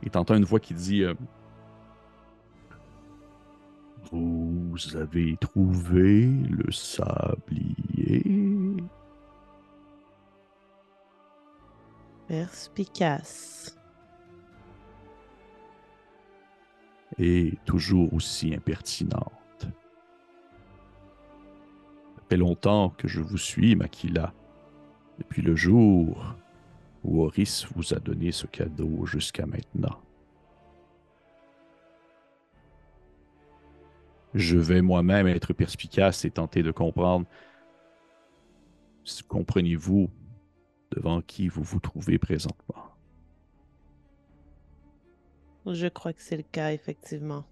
[0.03, 1.15] Et tu entends une voix qui dit euh,
[4.13, 8.23] Vous avez trouvé le sablier?
[12.27, 13.78] Perspicace.
[17.19, 19.33] Et toujours aussi impertinente.
[19.61, 19.69] Ça
[22.29, 24.33] fait longtemps que je vous suis, Makila.
[25.19, 26.37] Depuis le jour
[27.05, 29.99] où Horis vous a donné ce cadeau jusqu'à maintenant.
[34.35, 37.27] Je vais moi-même être perspicace et tenter de comprendre.
[39.27, 40.11] Comprenez-vous
[40.95, 42.88] devant qui vous vous trouvez présentement?
[45.75, 47.45] Je crois que c'est le cas, effectivement.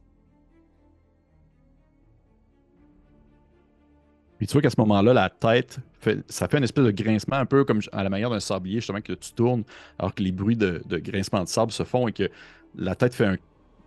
[4.38, 5.78] Puis tu vois qu'à ce moment-là, la tête,
[6.28, 9.00] ça fait une espèce de grincement un peu comme à la manière d'un sablier, justement,
[9.00, 9.64] que tu tournes,
[9.98, 12.28] alors que les bruits de, grincement de sable se font et que
[12.74, 13.38] la tête fait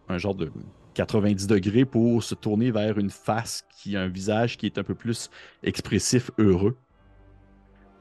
[0.08, 0.52] un, genre de
[0.96, 4.84] 90 degrés pour se tourner vers une face qui a un visage qui est un
[4.84, 5.30] peu plus
[5.62, 6.76] expressif, heureux.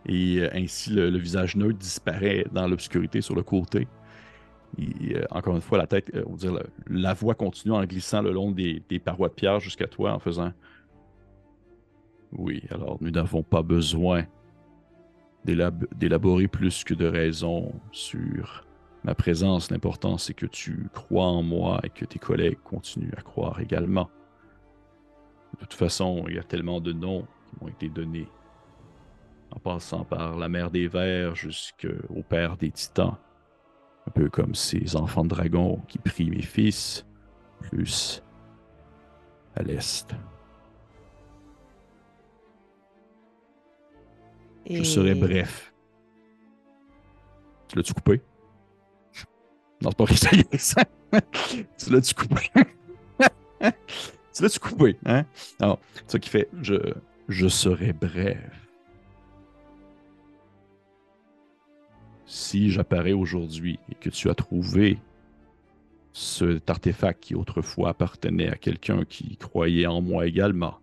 [0.06, 3.86] Et euh, ainsi, le visage neutre disparaît dans l'obscurité sur le côté.
[4.78, 9.34] Euh, encore une fois, euh, la, voix continue en glissant le long des, parois de
[9.34, 10.52] pierre jusqu'à toi en faisant
[12.32, 14.26] oui, alors nous n'avons pas besoin
[15.46, 18.66] d'élab- d'élaborer plus que de raisons sur
[19.02, 19.70] ma présence.
[19.70, 24.10] L'important, c'est que tu crois en moi et que tes collègues continuent à croire également.
[25.54, 28.28] De toute façon, il y a tellement de noms qui m'ont été donnés,
[29.50, 33.16] en passant par la mère des vers jusqu'au père des titans.
[34.08, 37.04] Un peu comme ces enfants de dragons qui prient mes fils,
[37.60, 38.22] plus
[39.54, 40.06] à l'est.
[44.70, 45.74] Je serai bref.
[47.68, 48.22] Tu l'as-tu coupé?
[49.82, 50.82] Non, c'est pas vrai, ça y est, ça.
[51.76, 52.50] Tu l'as-tu coupé?
[54.32, 55.26] tu l'as-tu coupé, hein?
[55.60, 56.94] Alors, c'est ça qui fait, je,
[57.28, 58.67] je serai bref.
[62.28, 64.98] Si j'apparais aujourd'hui et que tu as trouvé
[66.12, 70.78] cet artefact qui autrefois appartenait à quelqu'un qui croyait en moi également,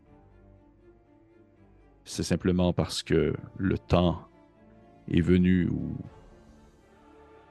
[2.03, 4.27] c'est simplement parce que le temps
[5.07, 5.95] est venu où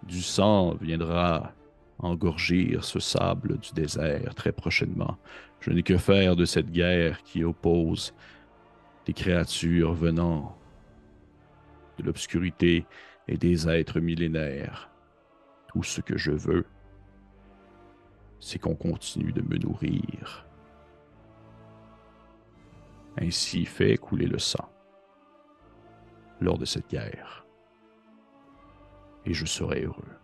[0.02, 1.52] du sang viendra
[2.00, 5.18] engorgir ce sable du désert très prochainement.
[5.60, 8.12] Je n'ai que faire de cette guerre qui oppose
[9.06, 10.58] des créatures venant
[11.98, 12.86] de l'obscurité
[13.28, 14.90] et des êtres millénaires.
[15.68, 16.66] Tout ce que je veux,
[18.40, 20.46] c'est qu'on continue de me nourrir.
[23.18, 24.68] Ainsi fait couler le sang.
[26.40, 27.46] lors de cette guerre.
[29.24, 30.18] Et je serai heureux.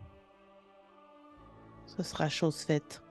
[1.87, 3.03] Ce sera chose faite.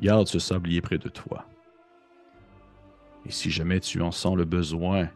[0.00, 1.46] Garde ce sablier près de toi.
[3.26, 5.08] Et si jamais tu en sens le besoin,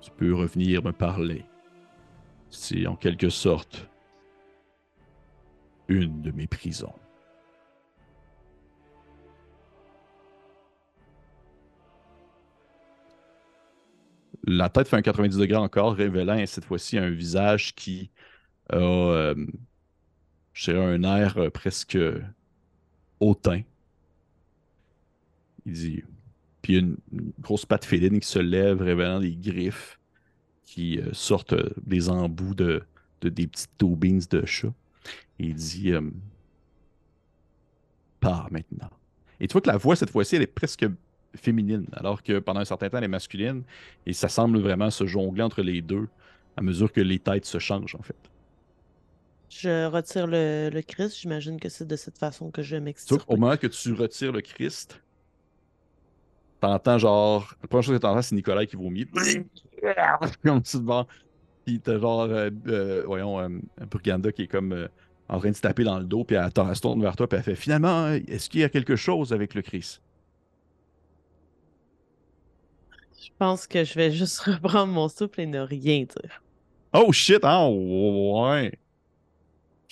[0.00, 1.44] tu peux revenir me parler.
[2.48, 3.88] C'est en quelque sorte
[5.88, 6.94] une de mes prisons.
[14.44, 18.12] La tête fait un 90 degrés encore, révélant cette fois-ci un visage qui
[18.70, 19.34] a, euh,
[20.68, 21.98] un air presque
[23.18, 23.62] hautain.
[25.64, 26.04] Il dit.
[26.66, 30.00] Puis il y a une, une grosse patte féline qui se lève, révélant des griffes
[30.64, 32.82] qui euh, sortent euh, des embouts de,
[33.20, 34.72] de des petites taubines de chat.
[35.38, 36.00] Et il dit euh,
[38.18, 38.90] Pars maintenant.
[39.38, 40.84] Et tu vois que la voix, cette fois-ci, elle est presque
[41.36, 43.62] féminine, alors que pendant un certain temps, elle est masculine.
[44.04, 46.08] Et ça semble vraiment se jongler entre les deux
[46.56, 48.16] à mesure que les têtes se changent, en fait.
[49.50, 51.16] Je retire le, le Christ.
[51.20, 53.22] J'imagine que c'est de cette façon que je m'extirpe.
[53.28, 55.00] au moment que tu retires le Christ,
[56.66, 57.54] t'entends genre.
[57.62, 59.06] La première chose que t'entends, c'est Nicolas qui vomit.
[60.44, 60.78] comme tu.
[61.64, 62.22] Puis t'as genre.
[62.22, 63.48] euh, euh, voyons, euh,
[63.90, 64.88] Burganda qui est comme euh,
[65.28, 66.24] en train de se taper dans le dos.
[66.24, 67.28] Puis elle, elle se tourne vers toi.
[67.28, 70.02] Puis elle fait Finalement, est-ce qu'il y a quelque chose avec le Christ
[73.18, 76.42] Je pense que je vais juste reprendre mon souffle et ne rien dire.
[76.92, 78.72] Oh shit, hein Ouais.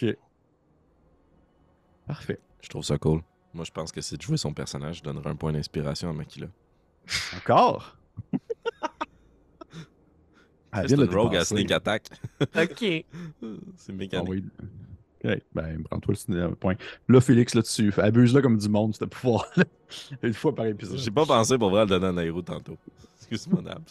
[0.00, 0.16] Ok.
[2.06, 2.38] Parfait.
[2.60, 3.22] Je trouve ça cool.
[3.52, 6.12] Moi, je pense que c'est de jouer son personnage, je donnerai un point d'inspiration à
[6.12, 6.48] Makila.
[7.36, 7.96] Encore?
[10.76, 12.06] Elle C'est une rogue à sneak attack.
[12.40, 12.50] OK.
[12.80, 13.04] C'est
[13.88, 14.28] Ah mécanique.
[14.28, 14.44] oui.
[15.24, 16.74] Ok, ben, prends-toi le ciné- point.
[17.08, 19.64] Là, Félix, là-dessus, abuse-le comme du monde, ce pouvoir-là.
[20.22, 20.98] Une fois par épisode.
[20.98, 22.76] J'ai pas pensé pour vrai à le donner à Nairo tantôt.
[23.20, 23.88] Excuse-moi, Nabs.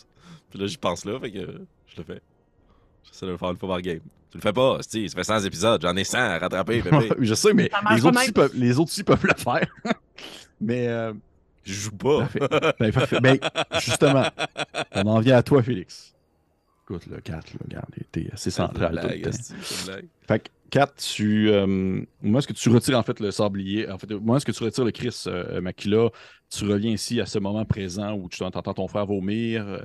[0.49, 2.21] Puis là, j'y pense là, fait que euh, je le fais.
[3.05, 3.99] J'essaie de le faire une fois par game.
[4.29, 7.09] Tu le fais pas, si, ça fait 100 épisodes, j'en ai 100 à rattraper, bébé.
[7.19, 9.67] je sais, mais les autres, peuvent, les autres aussi peuvent le faire.
[10.61, 11.13] mais, euh,
[11.63, 12.19] Je joue pas.
[12.21, 12.39] parfait.
[12.79, 13.19] Ben, parfait.
[13.21, 13.37] Ben,
[13.79, 14.25] justement,
[14.95, 16.13] on en vient à toi, Félix.
[16.83, 20.07] Écoute, le 4, là, regarde, t'es assez central tout blague, le temps.
[20.27, 21.49] Fait que 4, tu.
[21.49, 23.89] euh, moi, est-ce que tu retires en fait le sablier?
[23.89, 26.09] En fait, moi, est-ce que tu retires le Chris euh, Makila
[26.49, 29.79] Tu reviens ici à ce moment présent où tu entends ton frère vomir, euh,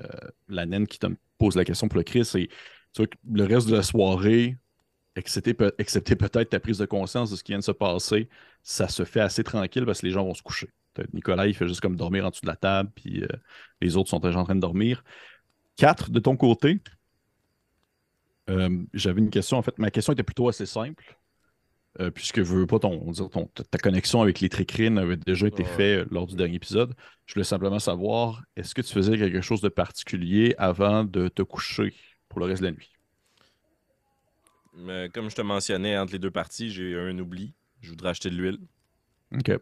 [0.49, 1.07] la naine qui te
[1.39, 2.53] pose la question pour le Chris, et tu
[2.97, 4.57] vois que le reste de la soirée,
[5.15, 8.29] excepté, peut- excepté peut-être ta prise de conscience de ce qui vient de se passer,
[8.65, 10.69] ça se fait assez tranquille parce que les gens vont se coucher.
[11.13, 13.29] Nicolas, il fait juste comme dormir en dessous de la table, puis euh,
[13.81, 15.05] les autres sont déjà en train de dormir.
[15.77, 16.81] 4, de ton côté,
[18.51, 19.59] euh, j'avais une question.
[19.59, 21.15] En fait, ma question était plutôt assez simple.
[22.01, 25.17] euh, puisque je veux pas ton, on dire ton- ta connexion avec les tricrines avait
[25.17, 26.95] déjà été faite lors du dernier épisode.
[27.27, 31.43] Je voulais simplement savoir, est-ce que tu faisais quelque chose de particulier avant de te
[31.43, 31.95] coucher
[32.29, 32.99] pour le reste de la nuit?
[34.73, 37.55] Mais comme je te mentionnais, entre les deux parties, j'ai eu un oubli.
[37.81, 38.59] Je voudrais acheter de l'huile.
[39.35, 39.59] OK.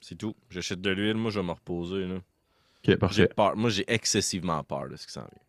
[0.00, 0.34] C'est tout.
[0.50, 2.06] J'achète de l'huile, moi je vais me reposer.
[2.06, 2.14] Là.
[2.16, 2.22] OK,
[2.84, 3.28] J'ai parfait.
[3.28, 3.56] peur.
[3.56, 5.42] Moi j'ai excessivement peur de ce qui s'en vient.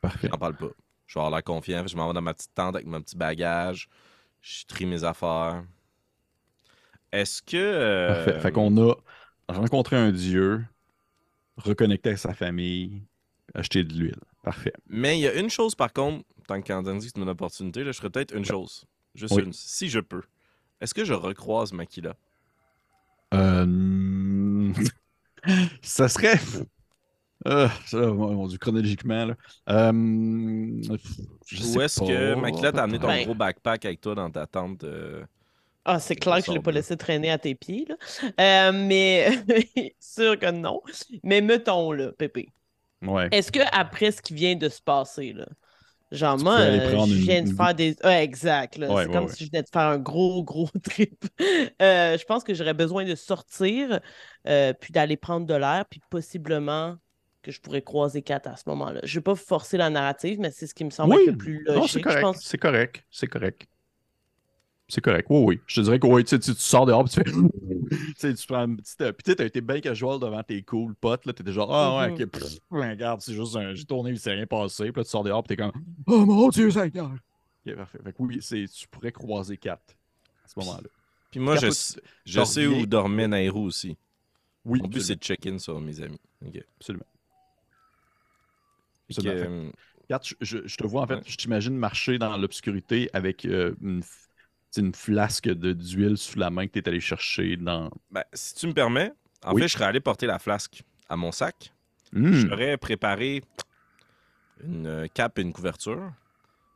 [0.00, 0.28] Parfait.
[0.30, 0.68] J'en parle pas.
[1.06, 1.90] Je vais avoir la confiance.
[1.90, 3.88] Je m'en vais dans ma petite tente avec mon petit bagage.
[4.40, 5.64] Je trie mes affaires.
[7.12, 7.56] Est-ce que.
[7.56, 8.40] euh, Parfait.
[8.40, 8.94] Fait qu'on a
[9.48, 10.64] rencontré un dieu,
[11.56, 13.02] reconnecté avec sa famille,
[13.54, 14.16] acheté de l'huile.
[14.44, 14.72] Parfait.
[14.86, 17.98] Mais il y a une chose par contre, tant qu'Andy c'est une opportunité, là, je
[17.98, 18.84] ferais peut-être une chose.
[19.14, 19.42] Juste Oui.
[19.42, 19.52] une.
[19.52, 20.22] Si je peux.
[20.80, 22.14] Est-ce que je recroise Makila?
[23.34, 24.72] Euh...
[25.82, 26.38] ça serait.
[27.46, 29.24] Euh, ça, mon mon Dieu, chronologiquement.
[29.26, 29.34] Là.
[29.70, 29.92] Euh...
[29.92, 32.34] Ou est-ce que.
[32.34, 34.84] Makila t'a amené ton Ben- gros backpack avec toi dans ta tente?
[34.84, 35.24] euh,
[35.84, 37.96] Ah, c'est clair que je ne l'ai pas laissé traîner à tes pieds, là.
[38.68, 39.30] Euh, mais
[40.00, 40.82] sûr que non.
[41.22, 42.52] Mais mettons, là, Pépé.
[43.02, 43.28] Ouais.
[43.30, 45.46] Est-ce que après ce qui vient de se passer, là,
[46.12, 47.96] genre Tu moi, euh, je une- viens de faire des.
[48.02, 48.78] Ah, exact.
[48.78, 49.32] Ouais, c'est ouais, comme ouais.
[49.32, 51.24] si je venais de faire un gros, gros trip.
[51.82, 54.00] Euh, je pense que j'aurais besoin de sortir,
[54.48, 56.96] euh, puis d'aller prendre de l'air, puis possiblement
[57.42, 59.00] que je pourrais croiser Kat à ce moment-là.
[59.02, 61.24] Je ne vais pas forcer la narrative, mais c'est ce qui me semble Oui.
[61.26, 62.04] le plus Non, c'est logique.
[62.04, 62.20] Correct.
[62.20, 63.04] pense C'est correct.
[63.10, 63.66] C'est correct.
[64.90, 65.26] C'est correct.
[65.30, 65.60] Oui, oui.
[65.66, 67.30] Je te dirais que oui, tu, sais, tu, tu sors dehors puis tu fais.
[67.90, 69.00] tu sais, tu prends une petite.
[69.00, 71.26] euh, Puis tu sais, t'as été bien casual devant tes cool potes.
[71.26, 72.22] Là, t'étais genre, ah ouais, Mhm.
[72.22, 73.74] ok, pff, regarde, c'est juste un.
[73.74, 74.84] J'ai tourné, il s'est rien passé.
[74.92, 75.72] Puis là, tu sors dehors puis t'es comme,
[76.06, 77.12] oh mon Dieu, Seigneur.
[77.66, 77.98] Ok, parfait.
[78.02, 79.94] Fait que oui, c'est, tu pourrais croiser quatre
[80.44, 80.88] à ce moment-là.
[81.30, 83.96] Puis moi, je, Capote- sais- je où dormait Nairo aussi.
[84.64, 86.18] Oui, Mon but, c'est de check-in sur mes amis.
[86.44, 86.60] Ok.
[86.78, 87.04] absolument.
[89.08, 89.66] Que, Absolument.
[89.66, 89.70] Euh,
[90.08, 91.22] Regarde, je, je- je te vois en fait, Ouais.
[91.24, 94.02] je t'imagine marcher dans l'obscurité avec euh, une,
[94.78, 97.90] une flasque de, d'huile sous la main que tu es allé chercher dans.
[98.10, 99.12] ben, si tu me permets,
[99.44, 99.62] en Oui.
[99.62, 101.72] fait, je serais allé porter la flasque à mon sac.
[102.12, 103.42] Hmm, J'aurais préparé
[104.62, 106.12] une euh, cape et une couverture.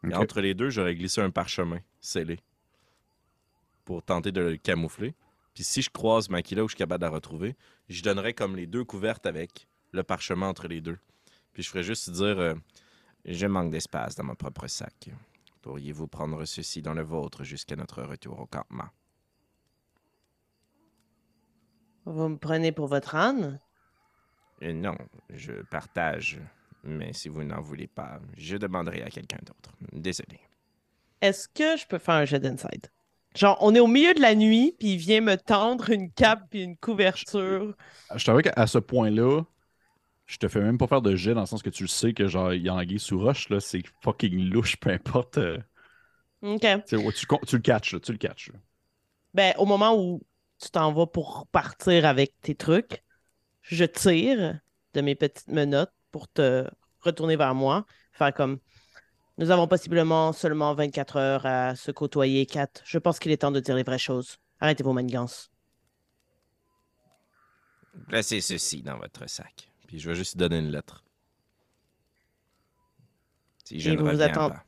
[0.08, 2.38] Et entre les deux, j'aurais glissé un parchemin scellé
[3.84, 5.14] pour tenter de le camoufler.
[5.54, 7.54] Puis si je croise Makila ou je suis capable de la retrouver,
[7.88, 10.98] je donnerais comme les deux couvertes avec le parchemin entre les deux.
[11.52, 12.54] Puis je ferais juste dire euh,
[13.24, 15.10] Je manque d'espace dans mon propre sac.
[15.64, 18.90] Pourriez-vous prendre ceci dans le vôtre jusqu'à notre retour au campement?
[22.04, 23.58] Vous me prenez pour votre âne?
[24.62, 24.94] Euh, Non,
[25.30, 26.38] je partage.
[26.82, 29.72] Mais si vous n'en voulez pas, je demanderai à quelqu'un d'autre.
[29.92, 30.38] Désolé.
[31.22, 32.88] Est-ce que je peux faire un jet d'inside?
[33.34, 36.42] Genre, on est au milieu de la nuit, puis il vient me tendre une cape
[36.50, 37.74] puis une couverture.
[38.14, 39.40] Je t'avoue qu'à ce point-là,
[40.26, 42.14] je te fais même pas faire de jet dans le sens que tu le sais
[42.14, 45.38] que genre, il y a anguille sous roche, là, c'est fucking louche, peu importe.
[45.38, 45.58] euh,
[46.42, 46.66] OK.
[46.86, 48.50] tu, le catches, là, tu le catches.
[48.52, 48.58] là.
[49.34, 50.22] Ben, au moment où
[50.60, 53.02] tu t'en vas pour partir avec tes trucs,
[53.62, 54.60] je tire
[54.94, 56.66] de mes petites menottes pour te
[57.00, 58.58] retourner vers moi, faire comme
[59.36, 62.68] nous avons possiblement seulement 24 heures à se côtoyer, Kat.
[62.84, 64.38] Je pense qu'il est temps de dire les vraies choses.
[64.60, 65.50] Arrêtez vos manigances.
[68.08, 69.68] Placez ceci dans votre sac.
[69.94, 71.04] Puis je vais juste donner une lettre.
[73.64, 74.64] Si je Et ne vous vous reviens attend- pas,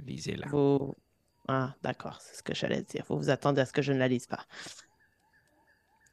[0.00, 0.46] lisez-la.
[0.48, 0.94] Vous.
[1.48, 3.06] Ah, d'accord, c'est ce que j'allais dire.
[3.08, 4.44] Vous vous attendez à ce que je ne la lise pas.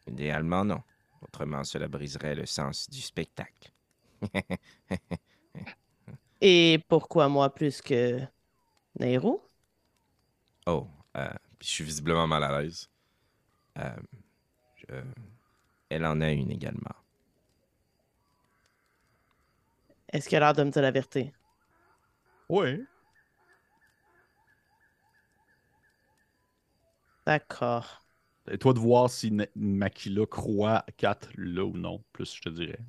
[0.08, 0.82] Idéalement, non.
[1.22, 3.74] Autrement, cela briserait le sens du spectacle.
[6.41, 8.22] Et pourquoi moi plus que
[8.99, 9.43] Nairo?
[10.66, 10.88] Oh,
[11.18, 11.28] euh,
[11.60, 12.89] puis je suis visiblement mal à l'aise.
[13.80, 13.95] Euh,
[14.78, 15.03] je-
[15.89, 16.95] Elle en a une également.
[20.18, 21.32] Est-ce qu'il a l'air de me dire la vérité?
[22.49, 22.82] Ouais.
[27.28, 28.03] D'accord.
[28.49, 32.80] Et toi de voir si Makila croit Kat là ou non, plus je te dirais.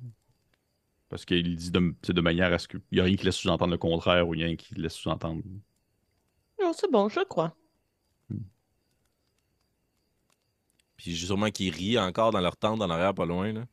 [1.07, 3.35] Parce qu'il dit de, c'est de manière à ce qu'il n'y a rien qui laisse
[3.35, 5.43] sous-entendre le contraire ou rien qui laisse sous-entendre.
[6.59, 7.55] Non, c'est bon, je crois.
[10.97, 13.53] Puis sûrement qu'ils rient encore dans leur tente en arrière, pas loin.
[13.53, 13.65] Là.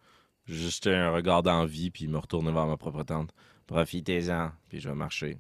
[0.49, 3.35] Jeter un regard d'envie, puis me retourner vers ma propre tente.
[3.67, 5.39] Profitez-en, puis je vais marcher.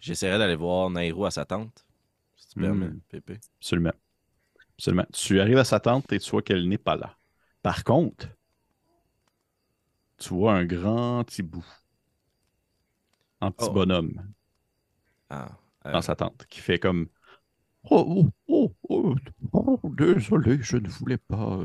[0.00, 1.86] J'essaierai d'aller voir Nairo à sa tente.
[2.36, 2.62] Si tu Hmm.
[2.62, 3.40] permets, Pépé.
[3.60, 3.92] Absolument.
[4.78, 5.06] Absolument.
[5.12, 7.16] Tu arrives à sa tente et tu vois qu'elle n'est pas là.
[7.62, 8.28] Par contre,
[10.18, 11.66] tu vois un grand petit bout.
[13.42, 13.72] Un petit Oh.
[13.74, 14.32] bonhomme
[15.30, 17.08] Ah, euh, dans sa tente qui fait comme
[17.90, 19.14] Oh, oh, oh,
[19.52, 21.60] oh, oh, désolé, je ne voulais pas.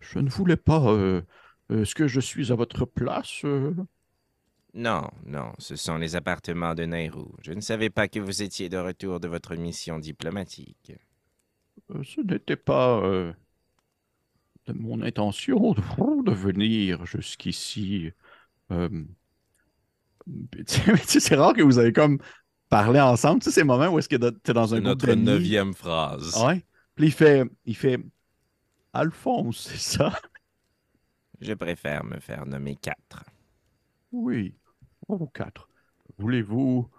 [0.00, 0.82] Euh, je ne voulais pas.
[0.90, 1.22] euh,
[1.70, 3.74] Est-ce que je suis à votre place euh?
[4.74, 7.34] Non, non, ce sont les appartements de Nairo.
[7.42, 10.92] Je ne savais pas que vous étiez de retour de votre mission diplomatique.
[11.90, 13.32] Euh, Ce n'était pas euh,
[14.66, 18.10] de mon intention de, venir jusqu'ici.
[18.70, 19.04] Euh,
[20.66, 22.18] c'est rare que vous avez comme
[22.68, 23.40] parlé ensemble.
[23.40, 26.36] Tu sais, ces moments où est-ce que t'es dans un notre neuvième phrase.
[26.44, 26.62] Ouais.
[26.94, 27.98] Puis il fait, il fait
[28.98, 30.12] Alphonse, c'est ça?
[31.40, 33.24] Je préfère me faire nommer quatre.
[34.10, 34.56] Oui.
[35.06, 35.68] Oh, quatre.
[36.18, 36.90] Voulez-vous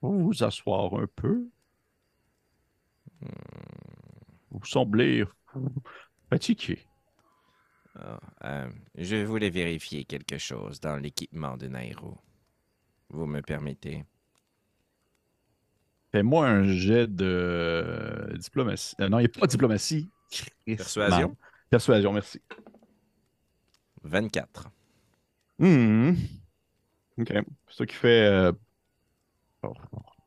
[0.00, 1.46] vous asseoir un peu?
[4.50, 5.22] Vous semblez
[6.30, 6.78] fatigué.
[7.96, 12.16] Ah, euh, je voulais vérifier quelque chose dans l'équipement de Nairo.
[13.10, 14.06] Vous me permettez?
[16.10, 18.94] Fais-moi un jet de diplomatie.
[19.02, 20.10] Euh, non, il n'y a pas de diplomatie.
[20.66, 21.36] Persuasion?
[21.70, 22.40] Persuasion, merci.
[24.04, 24.68] 24.
[25.58, 26.12] Hmm.
[27.18, 27.28] Ok.
[27.28, 27.44] C'est
[27.76, 28.26] ça qui fait.
[28.26, 28.52] euh,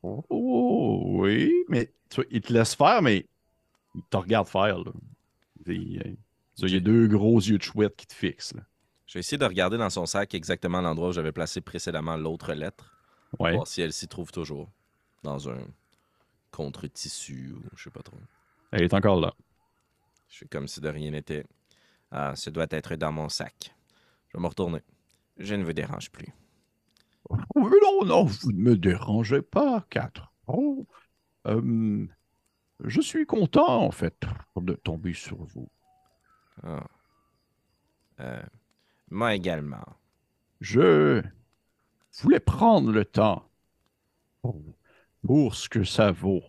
[0.04, 3.28] Oh, oh, oui, mais tu vois, il te laisse faire, mais
[3.94, 4.80] il te regarde faire.
[4.80, 4.92] Là.
[5.68, 6.14] Il, euh,
[6.58, 8.56] il y a deux gros yeux de chouette qui te fixent.
[8.56, 8.64] là.
[9.06, 12.54] Je vais essayer de regarder dans son sac exactement l'endroit où j'avais placé précédemment l'autre
[12.54, 12.98] lettre.
[13.40, 13.54] Ouais.
[13.54, 14.70] Voir si elle s'y trouve toujours.
[15.22, 15.60] Dans un
[16.50, 18.18] contre-tissu ou je sais pas trop.
[18.72, 19.34] Elle est encore là.
[20.32, 21.46] Je suis comme si de rien n'était.
[22.10, 23.76] Ah, ce doit être dans mon sac.
[24.30, 24.80] Je vais me retourner.
[25.38, 26.34] Je ne vous dérange plus.
[27.30, 30.32] Oh, non, non, vous ne me dérangez pas, quatre.
[30.48, 30.88] Oh,
[31.48, 32.08] euh,
[32.84, 34.24] je suis content, en fait,
[34.56, 35.70] de tomber sur vous.
[38.20, 38.42] Euh,
[39.10, 39.86] moi également.
[40.62, 41.22] Je
[42.22, 43.50] voulais prendre le temps
[44.42, 44.62] pour,
[45.26, 46.44] pour ce que ça vaut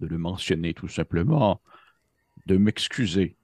[0.00, 1.60] de le mentionner tout simplement,
[2.48, 3.36] de m'excuser.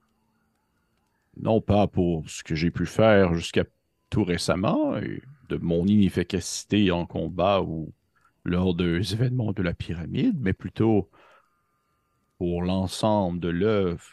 [1.37, 3.65] Non pas pour ce que j'ai pu faire jusqu'à
[4.09, 7.93] tout récemment et de mon inefficacité en combat ou
[8.45, 11.11] lors des événements de la pyramide, mais plutôt
[12.39, 14.05] pour l'ensemble de l'œuvre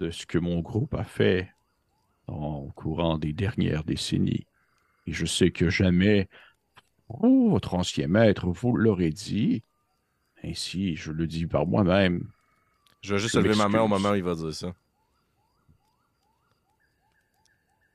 [0.00, 1.52] de ce que mon groupe a fait
[2.28, 4.46] au courant des dernières décennies.
[5.06, 6.28] Et je sais que jamais
[7.08, 9.62] oh, votre ancien maître vous l'aurait dit.
[10.44, 12.30] Ainsi, je le dis par moi-même.
[13.02, 14.74] Je vais juste Je lever ma main au moment où il va dire ça.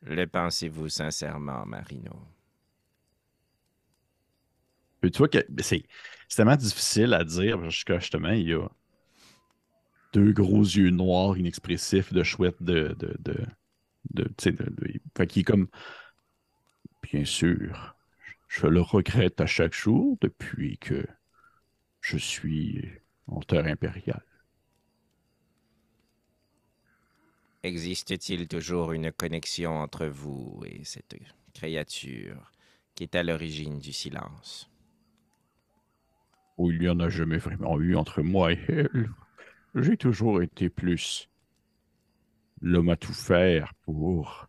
[0.03, 2.27] Le pensez-vous sincèrement, Marino?
[5.01, 5.83] Tu vois que c'est
[6.33, 8.69] tellement difficile à dire parce que justement, il y a
[10.13, 12.95] deux gros yeux noirs inexpressifs de chouette de.
[12.99, 13.35] de, de,
[14.11, 15.67] de, tu sais, de- de- fait qu'il est comme.
[17.03, 17.95] Bien sûr,
[18.47, 21.05] je le regrette à chaque jour depuis que
[22.01, 22.89] je suis
[23.27, 24.23] en terre impériale.
[27.63, 31.15] Existe-t-il toujours une connexion entre vous et cette
[31.53, 32.51] créature
[32.93, 34.69] qui est à l'origine du silence?
[36.59, 39.09] Il n'y en a jamais vraiment eu entre moi et elle.
[39.75, 41.29] J'ai toujours été plus
[42.61, 44.47] l'homme à tout faire pour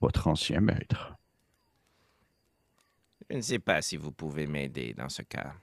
[0.00, 1.14] votre ancien maître.
[3.30, 5.54] Je ne sais pas si vous pouvez m'aider dans ce cas.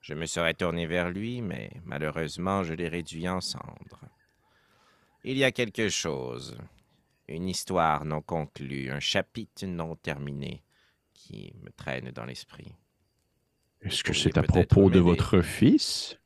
[0.00, 4.00] Je me serais tourné vers lui, mais malheureusement, je l'ai réduit en cendres.
[5.24, 6.56] Il y a quelque chose,
[7.26, 10.62] une histoire non conclue, un chapitre non terminé
[11.12, 12.72] qui me traîne dans l'esprit.
[13.82, 16.18] Est-ce que c'est à propos de votre fils?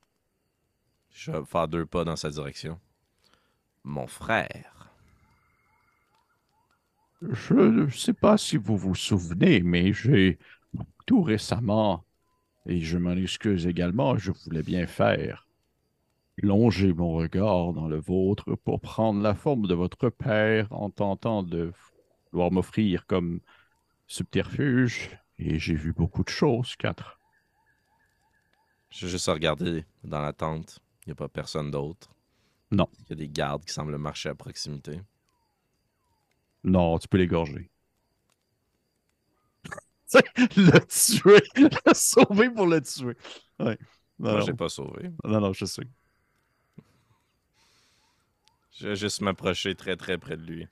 [1.10, 2.80] Je vais faire deux pas dans sa direction.
[3.84, 4.90] Mon frère.
[7.22, 10.38] Je ne sais pas si vous vous souvenez, mais j'ai
[11.06, 12.04] tout récemment,
[12.66, 15.46] et je m'en excuse également, je voulais bien faire,
[16.38, 21.42] longer mon regard dans le vôtre pour prendre la forme de votre père en tentant
[21.42, 21.72] de
[22.32, 23.40] vouloir m'offrir comme
[24.06, 27.18] subterfuge, et j'ai vu beaucoup de choses, quatre.
[28.90, 30.80] Je vais juste regarder dans la tente.
[31.04, 32.10] Il n'y a pas personne d'autre.
[32.70, 32.88] Non.
[33.00, 35.00] Il y a des gardes qui semblent marcher à proximité.
[36.64, 37.70] Non, tu peux l'égorger.
[40.56, 41.42] le tuer,
[41.86, 43.16] le sauver pour le tuer.
[43.58, 43.78] Ouais.
[44.18, 45.10] Non, Moi, j'ai pas sauvé.
[45.24, 45.82] non, non, je sais.
[48.72, 50.66] Je vais juste m'approcher très très près de lui.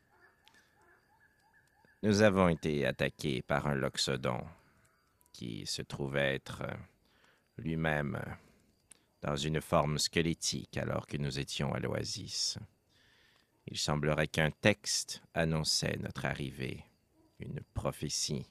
[2.03, 4.43] Nous avons été attaqués par un loxodon
[5.35, 6.75] qui se trouvait être euh,
[7.59, 8.33] lui-même euh,
[9.21, 12.59] dans une forme squelettique alors que nous étions à l'oasis.
[13.67, 16.83] Il semblerait qu'un texte annonçait notre arrivée,
[17.39, 18.47] une prophétie.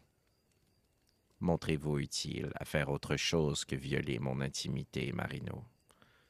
[1.39, 5.65] Montrez-vous utile à faire autre chose que violer mon intimité, Marino.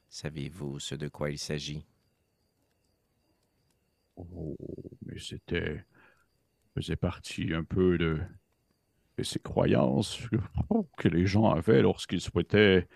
[0.08, 1.84] Savez-vous ce de quoi il s'agit?
[4.34, 4.56] Oh,
[5.06, 5.84] mais c'était.
[6.74, 8.18] faisait partie un peu de,
[9.22, 10.36] ces croyances que,
[10.96, 12.86] que les gens avaient lorsqu'ils souhaitaient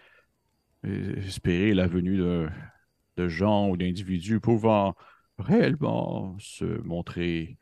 [0.85, 4.95] espérer la venue de, gens ou d'individus pouvant
[5.39, 7.59] réellement se montrer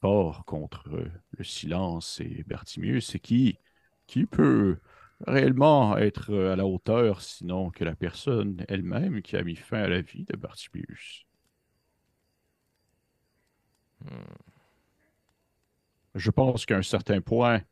[0.00, 0.88] forts contre
[1.30, 3.58] le silence et Bertimius et qui,
[4.06, 4.78] qui peut
[5.26, 9.88] réellement être à la hauteur sinon que la personne elle-même qui a mis fin à
[9.88, 11.24] la vie de Bertimius.
[16.14, 17.62] Je pense qu'à un certain point,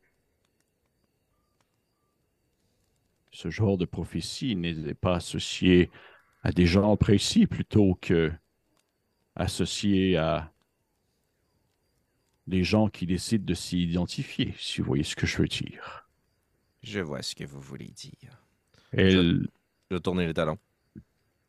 [3.31, 5.89] ce genre de prophétie n'est pas associé
[6.43, 8.31] à des gens précis plutôt que
[9.35, 10.51] associé à
[12.45, 16.07] des gens qui décident de s'y identifier, si vous voyez ce que je veux dire.
[16.83, 18.43] Je vois ce que vous voulez dire.
[18.91, 19.47] Elle,
[19.89, 20.59] Je vais tourner les talons.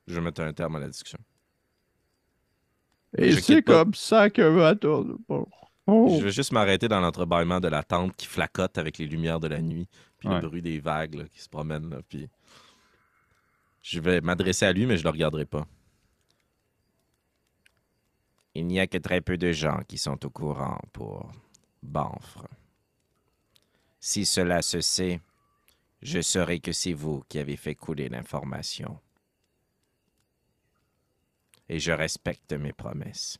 [0.06, 1.18] Je vais mettre un terme à la discussion.
[3.16, 5.46] Et je c'est comme ça que attends, bon.
[5.86, 6.16] Oh.
[6.18, 9.48] Je vais juste m'arrêter dans l'entrebâillement de la tente qui flacote avec les lumières de
[9.48, 9.86] la nuit,
[10.18, 10.40] puis Ouais.
[10.40, 11.90] le bruit des vagues là, qui se promènent.
[11.90, 12.28] là, puis
[13.82, 15.66] je vais m'adresser à lui, mais je le regarderai pas.
[18.54, 21.30] Il n'y a que très peu de gens qui sont au courant pour
[21.82, 22.46] Banfre.
[24.00, 25.20] Si cela se sait,
[26.02, 28.98] je saurai que c'est vous qui avez fait couler l'information.
[31.68, 33.38] Et je respecte mes promesses.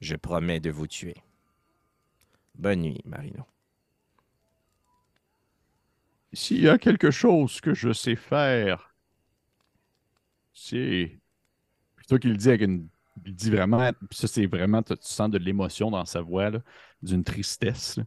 [0.00, 1.16] Je promets de vous tuer.
[2.54, 3.44] Bonne nuit, Marino.
[6.32, 8.94] S'il y a quelque chose que je sais faire,
[10.52, 11.18] c'est.
[11.96, 12.88] Plutôt qu'il dit avec une.
[13.24, 13.90] Il dit vraiment.
[14.10, 14.82] Ça, c'est vraiment.
[14.82, 16.50] Tu sens de l'émotion dans sa voix,
[17.02, 17.98] d'une tristesse.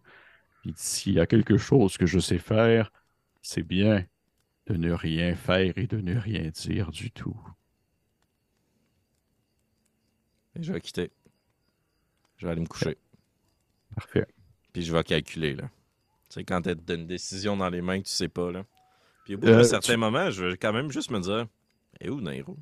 [0.63, 2.91] Il dit s'il y a quelque chose que je sais faire,
[3.41, 4.05] c'est bien
[4.67, 7.35] de ne rien faire et de ne rien dire du tout.
[10.57, 11.11] Et je vais quitter.
[12.37, 12.97] Je vais aller me coucher.
[13.95, 14.27] Parfait.
[14.73, 15.63] Puis je vais calculer, là.
[16.29, 18.65] Tu sais, quand t'as t'as une décision dans les mains que tu sais pas, là.
[19.25, 21.47] Puis au bout Euh, d'un certain tu- moment, je vais quand même juste me dire
[21.99, 22.57] Et où Nairo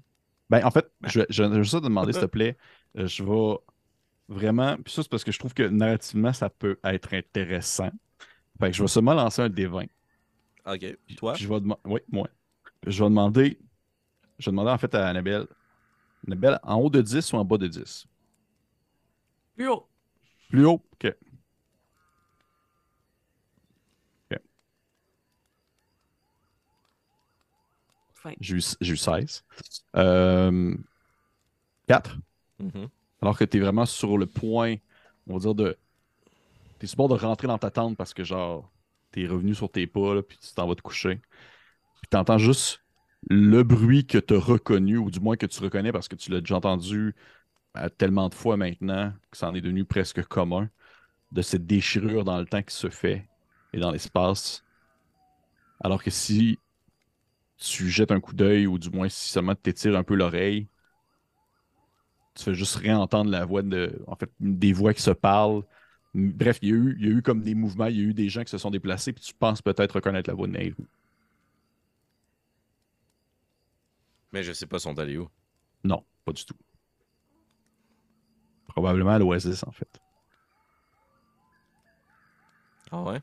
[0.49, 2.57] Ben, en fait, je, je, je veux juste te demander, s'il te plaît.
[2.97, 3.57] euh, Je vais.
[4.27, 4.75] vraiment.
[4.77, 7.91] Puis ça, c'est parce que je trouve que narrativement, ça peut être intéressant.
[8.59, 9.87] Fait que je vais seulement lancer un D20.
[10.65, 10.97] OK.
[11.17, 11.33] Toi?
[11.33, 11.81] Puis je vais demander.
[11.85, 12.27] Oui, moi.
[12.85, 13.59] Je vais demander.
[14.39, 15.47] Je vais demander en fait à Annabelle.
[16.27, 18.07] Annabelle, en haut de 10 ou en bas de 10?
[19.55, 19.87] Plus haut.
[20.49, 20.81] Plus haut?
[20.93, 21.13] OK.
[28.19, 28.33] Fin.
[28.41, 29.43] J'ai eu, j'ai eu 16.
[29.95, 30.75] Euh,
[31.87, 32.17] 4.
[32.59, 32.89] Mhm.
[33.21, 34.75] Alors que tu es vraiment sur le point,
[35.27, 35.77] on va dire, de.
[36.79, 38.69] Tu es sur le bord de rentrer dans ta tente parce que, genre,
[39.11, 41.21] tu es revenu sur tes pas, là, puis tu t'en vas te coucher.
[42.01, 42.81] Puis tu entends juste
[43.27, 46.31] le bruit que tu as reconnu, ou du moins que tu reconnais parce que tu
[46.31, 47.15] l'as déjà entendu
[47.77, 50.69] euh, tellement de fois maintenant que ça en est devenu presque commun,
[51.31, 53.27] de cette déchirure dans le temps qui se fait
[53.73, 54.63] et dans l'espace.
[55.81, 56.57] Alors que si
[57.57, 60.67] tu jettes un coup d'œil, ou du moins si seulement tu t'étires un peu l'oreille,
[62.35, 64.01] tu fais juste réentendre la voix de.
[64.07, 65.63] En fait, des voix qui se parlent.
[66.15, 68.49] Bref, il y, a eu, comme des mouvements, il y a eu des gens qui
[68.49, 70.87] se sont déplacés, puis tu penses peut-être reconnaître la voix de Nairou.
[74.31, 75.27] Mais je sais pas son allés où.
[75.83, 76.55] Non, pas du tout.
[78.67, 79.89] Probablement à l'Oasis, en fait.
[82.91, 83.21] Ah ouais?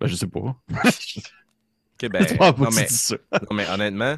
[0.00, 0.56] Ben, je sais pas.
[2.00, 2.24] Ok, ben.
[2.40, 3.16] Ah, non, tu mais, dis ça.
[3.32, 4.16] non, mais honnêtement,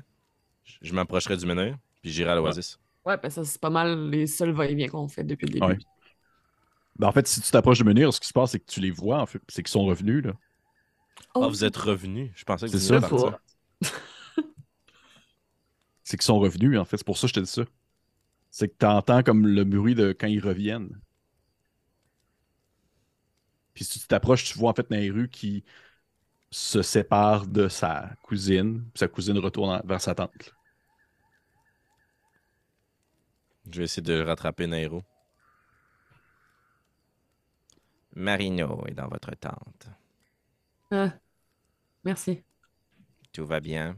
[0.82, 2.78] je- m'approcherai du meneur, puis j'irai à l'Oasis.
[3.06, 5.66] Ouais, ben ça, c'est pas mal les seuls va-et-vient qu'on fait depuis le début.
[5.66, 5.78] Ouais.
[6.98, 8.80] Ben, en fait, si tu t'approches de menir, ce qui se passe, c'est que tu
[8.80, 9.40] les vois, en fait.
[9.48, 10.32] C'est qu'ils sont revenus, là.
[11.34, 12.32] Ah, vous êtes revenu.
[12.34, 13.38] Je pensais que C'est vous de partir.
[16.11, 16.96] C'est qu'ils sont revenus, en fait.
[16.96, 17.62] C'est pour ça que je te dis ça.
[18.50, 21.00] C'est que tu entends comme le bruit de quand ils reviennent.
[23.74, 25.62] Puis si tu t'approches, tu vois en fait Nairu qui
[26.50, 28.80] se sépare de sa cousine.
[28.92, 30.52] Puis sa cousine retourne vers sa tante.
[33.70, 35.04] Je vais essayer de rattraper Nairo.
[38.16, 39.88] Marino est dans votre tente.
[40.90, 41.12] Ah,
[42.02, 42.42] merci.
[43.32, 43.96] Tout va bien?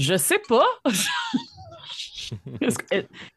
[0.00, 0.64] Je sais pas.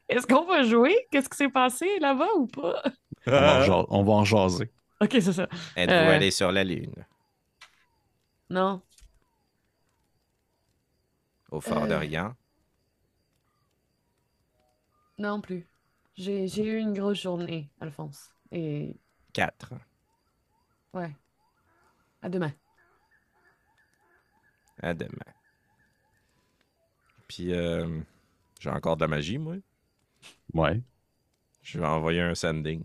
[0.08, 0.96] Est-ce qu'on va jouer?
[1.12, 2.82] Qu'est-ce qui s'est passé là-bas ou pas?
[3.28, 4.72] On va en ja- on va en jaser.
[5.02, 5.48] Ok, c'est ça.
[5.76, 6.16] Êtes-vous Euh.
[6.16, 6.94] allé sur la Lune?
[8.50, 8.82] Non.
[11.52, 11.88] Au Fort Euh.
[11.88, 12.34] d'Orient?
[15.18, 15.68] Non plus.
[16.16, 18.30] J'ai j'ai eu une grosse journée, Alphonse.
[18.52, 18.96] Et
[19.34, 19.74] Quatre.
[20.94, 21.14] ouais.
[22.22, 22.54] À demain.
[24.82, 25.34] À demain.
[27.34, 27.88] Puis, euh,
[28.60, 29.56] j'ai encore de la magie, moi.
[30.54, 30.80] Ouais.
[31.64, 32.84] Je vais envoyer un sending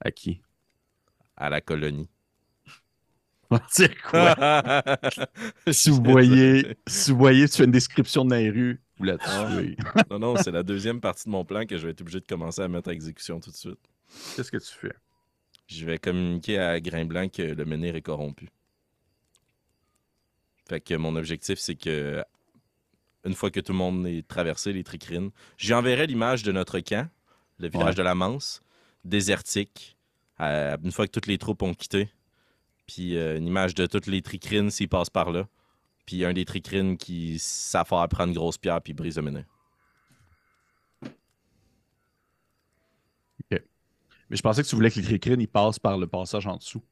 [0.00, 0.42] À qui?
[1.36, 2.08] à la colonie.
[3.74, 4.36] Dire quoi?
[5.72, 9.76] si vous voyez, si vous voyez, tu fais une description de Nairu, vous la tuez.
[10.10, 12.26] non, non, c'est la deuxième partie de mon plan que je vais être obligé de
[12.26, 13.80] commencer à mettre à exécution tout de suite.
[14.36, 14.94] Qu'est-ce que tu fais?
[15.68, 18.50] Je vais communiquer à Grain Blanc que le menhir est corrompu.
[20.68, 22.22] Fait que mon objectif, c'est que
[23.24, 27.08] une fois que tout le monde est traversé, les tricrines, j'enverrai l'image de notre camp,
[27.58, 27.94] le village Ouais.
[27.94, 28.60] de la Manse,
[29.04, 29.96] désertique,
[30.40, 32.10] euh, une fois que toutes les troupes ont quitté.
[32.86, 35.48] Puis euh, une image de toutes les tricrines s'ils passent par là.
[36.06, 39.44] Puis un des tricrines qui s'affaire à prendre une grosse pierre puis brise le menhir.
[44.30, 46.56] Mais je pensais que tu voulais que les cricrines ils passent par le passage en
[46.56, 46.82] dessous.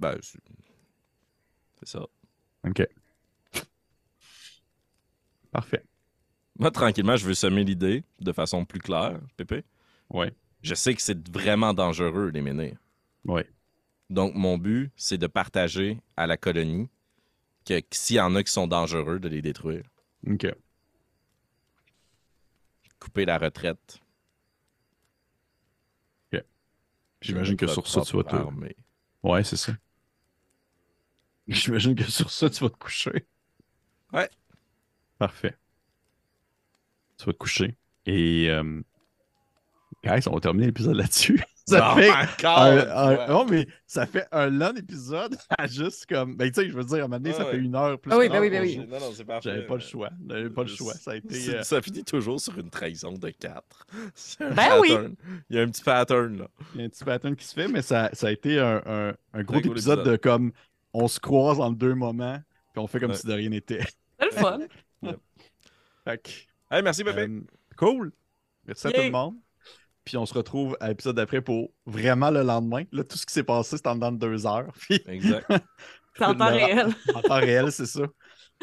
[0.00, 0.40] Ben, c'est
[1.78, 2.06] c'est ça.
[2.66, 2.86] OK.
[5.50, 5.84] Parfait.
[6.58, 9.64] Moi, tranquillement, je veux semer l'idée de façon plus claire, Pépé.
[10.10, 10.32] Ouais.
[10.62, 12.78] Je sais que c'est vraiment dangereux, les menhirs.
[13.24, 13.48] Ouais.
[14.10, 16.88] Donc, mon but, c'est de partager à la colonie
[17.64, 19.84] que, que s'il y en a qui sont dangereux, de les détruire.
[20.26, 20.46] OK.
[22.98, 24.00] Couper la retraite.
[27.20, 28.36] J'imagine que sur ça, tu vas te.
[29.22, 29.72] Ouais, c'est ça.
[31.48, 33.26] J'imagine que sur ça, tu vas te coucher.
[34.12, 34.28] Ouais.
[35.18, 35.54] Parfait.
[37.18, 37.76] Tu vas te coucher.
[38.06, 38.48] Et.
[38.50, 38.80] Euh...
[40.04, 41.42] Guys, on va terminer l'épisode là-dessus.
[41.68, 42.08] Ça Non, fait.
[42.10, 46.34] encore un- non, mais ça fait un long épisode à juste comme.
[46.34, 47.98] Ben, tu sais, je veux dire, à un moment donné, ça Ouais, fait une heure
[48.00, 48.10] plus.
[48.10, 48.78] Ah oui, ben oui, ben oui.
[48.78, 49.50] Non, non, c'est parfait.
[49.50, 50.08] J'avais pas le choix.
[50.30, 50.94] J'avais pas le choix.
[50.94, 51.56] Ça a été.
[51.56, 53.86] Euh, Ça finit toujours sur une trahison de 4.
[54.14, 54.88] C'est un Ben oui.
[54.94, 55.14] pattern.
[55.50, 56.48] Il y a un petit pattern, là.
[56.74, 58.80] Il y a un petit pattern qui se fait, mais ça, ça a été un,
[58.86, 60.08] un- un gros épisode épisode.
[60.08, 60.52] de comme.
[60.94, 62.38] On se croise en deux moments,
[62.72, 63.16] puis on fait comme Ouais.
[63.18, 63.84] si de rien n'était.
[64.18, 64.58] C'est le fun.
[66.08, 66.30] Fait que.
[66.74, 67.20] Hey, merci, Pépé.
[67.20, 67.40] Euh,
[67.76, 68.12] cool.
[68.66, 69.34] Merci à tout le monde.
[70.04, 72.84] Puis on se retrouve à l'épisode d'après pour vraiment le lendemain.
[72.92, 74.72] Là, tout ce qui s'est passé, c'est en dedans de deux heures.
[74.80, 75.46] Puis Exact.
[76.16, 76.88] C'est en temps réel.
[77.14, 78.02] en temps réel, c'est ça.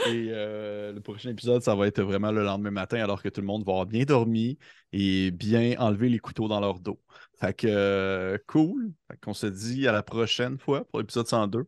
[0.08, 3.40] Et euh, le prochain épisode, ça va être vraiment le lendemain matin, alors que tout
[3.40, 4.58] le monde va avoir bien dormi
[4.92, 7.00] et bien enlevé les couteaux dans leur dos.
[7.40, 8.92] Fait que euh, cool.
[9.10, 11.66] Fait qu'on se dit à la prochaine fois pour l'épisode 102.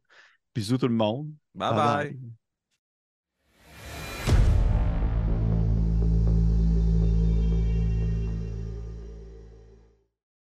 [0.53, 1.31] Bisous tout le monde.
[1.55, 1.73] bye.
[1.73, 2.19] bye.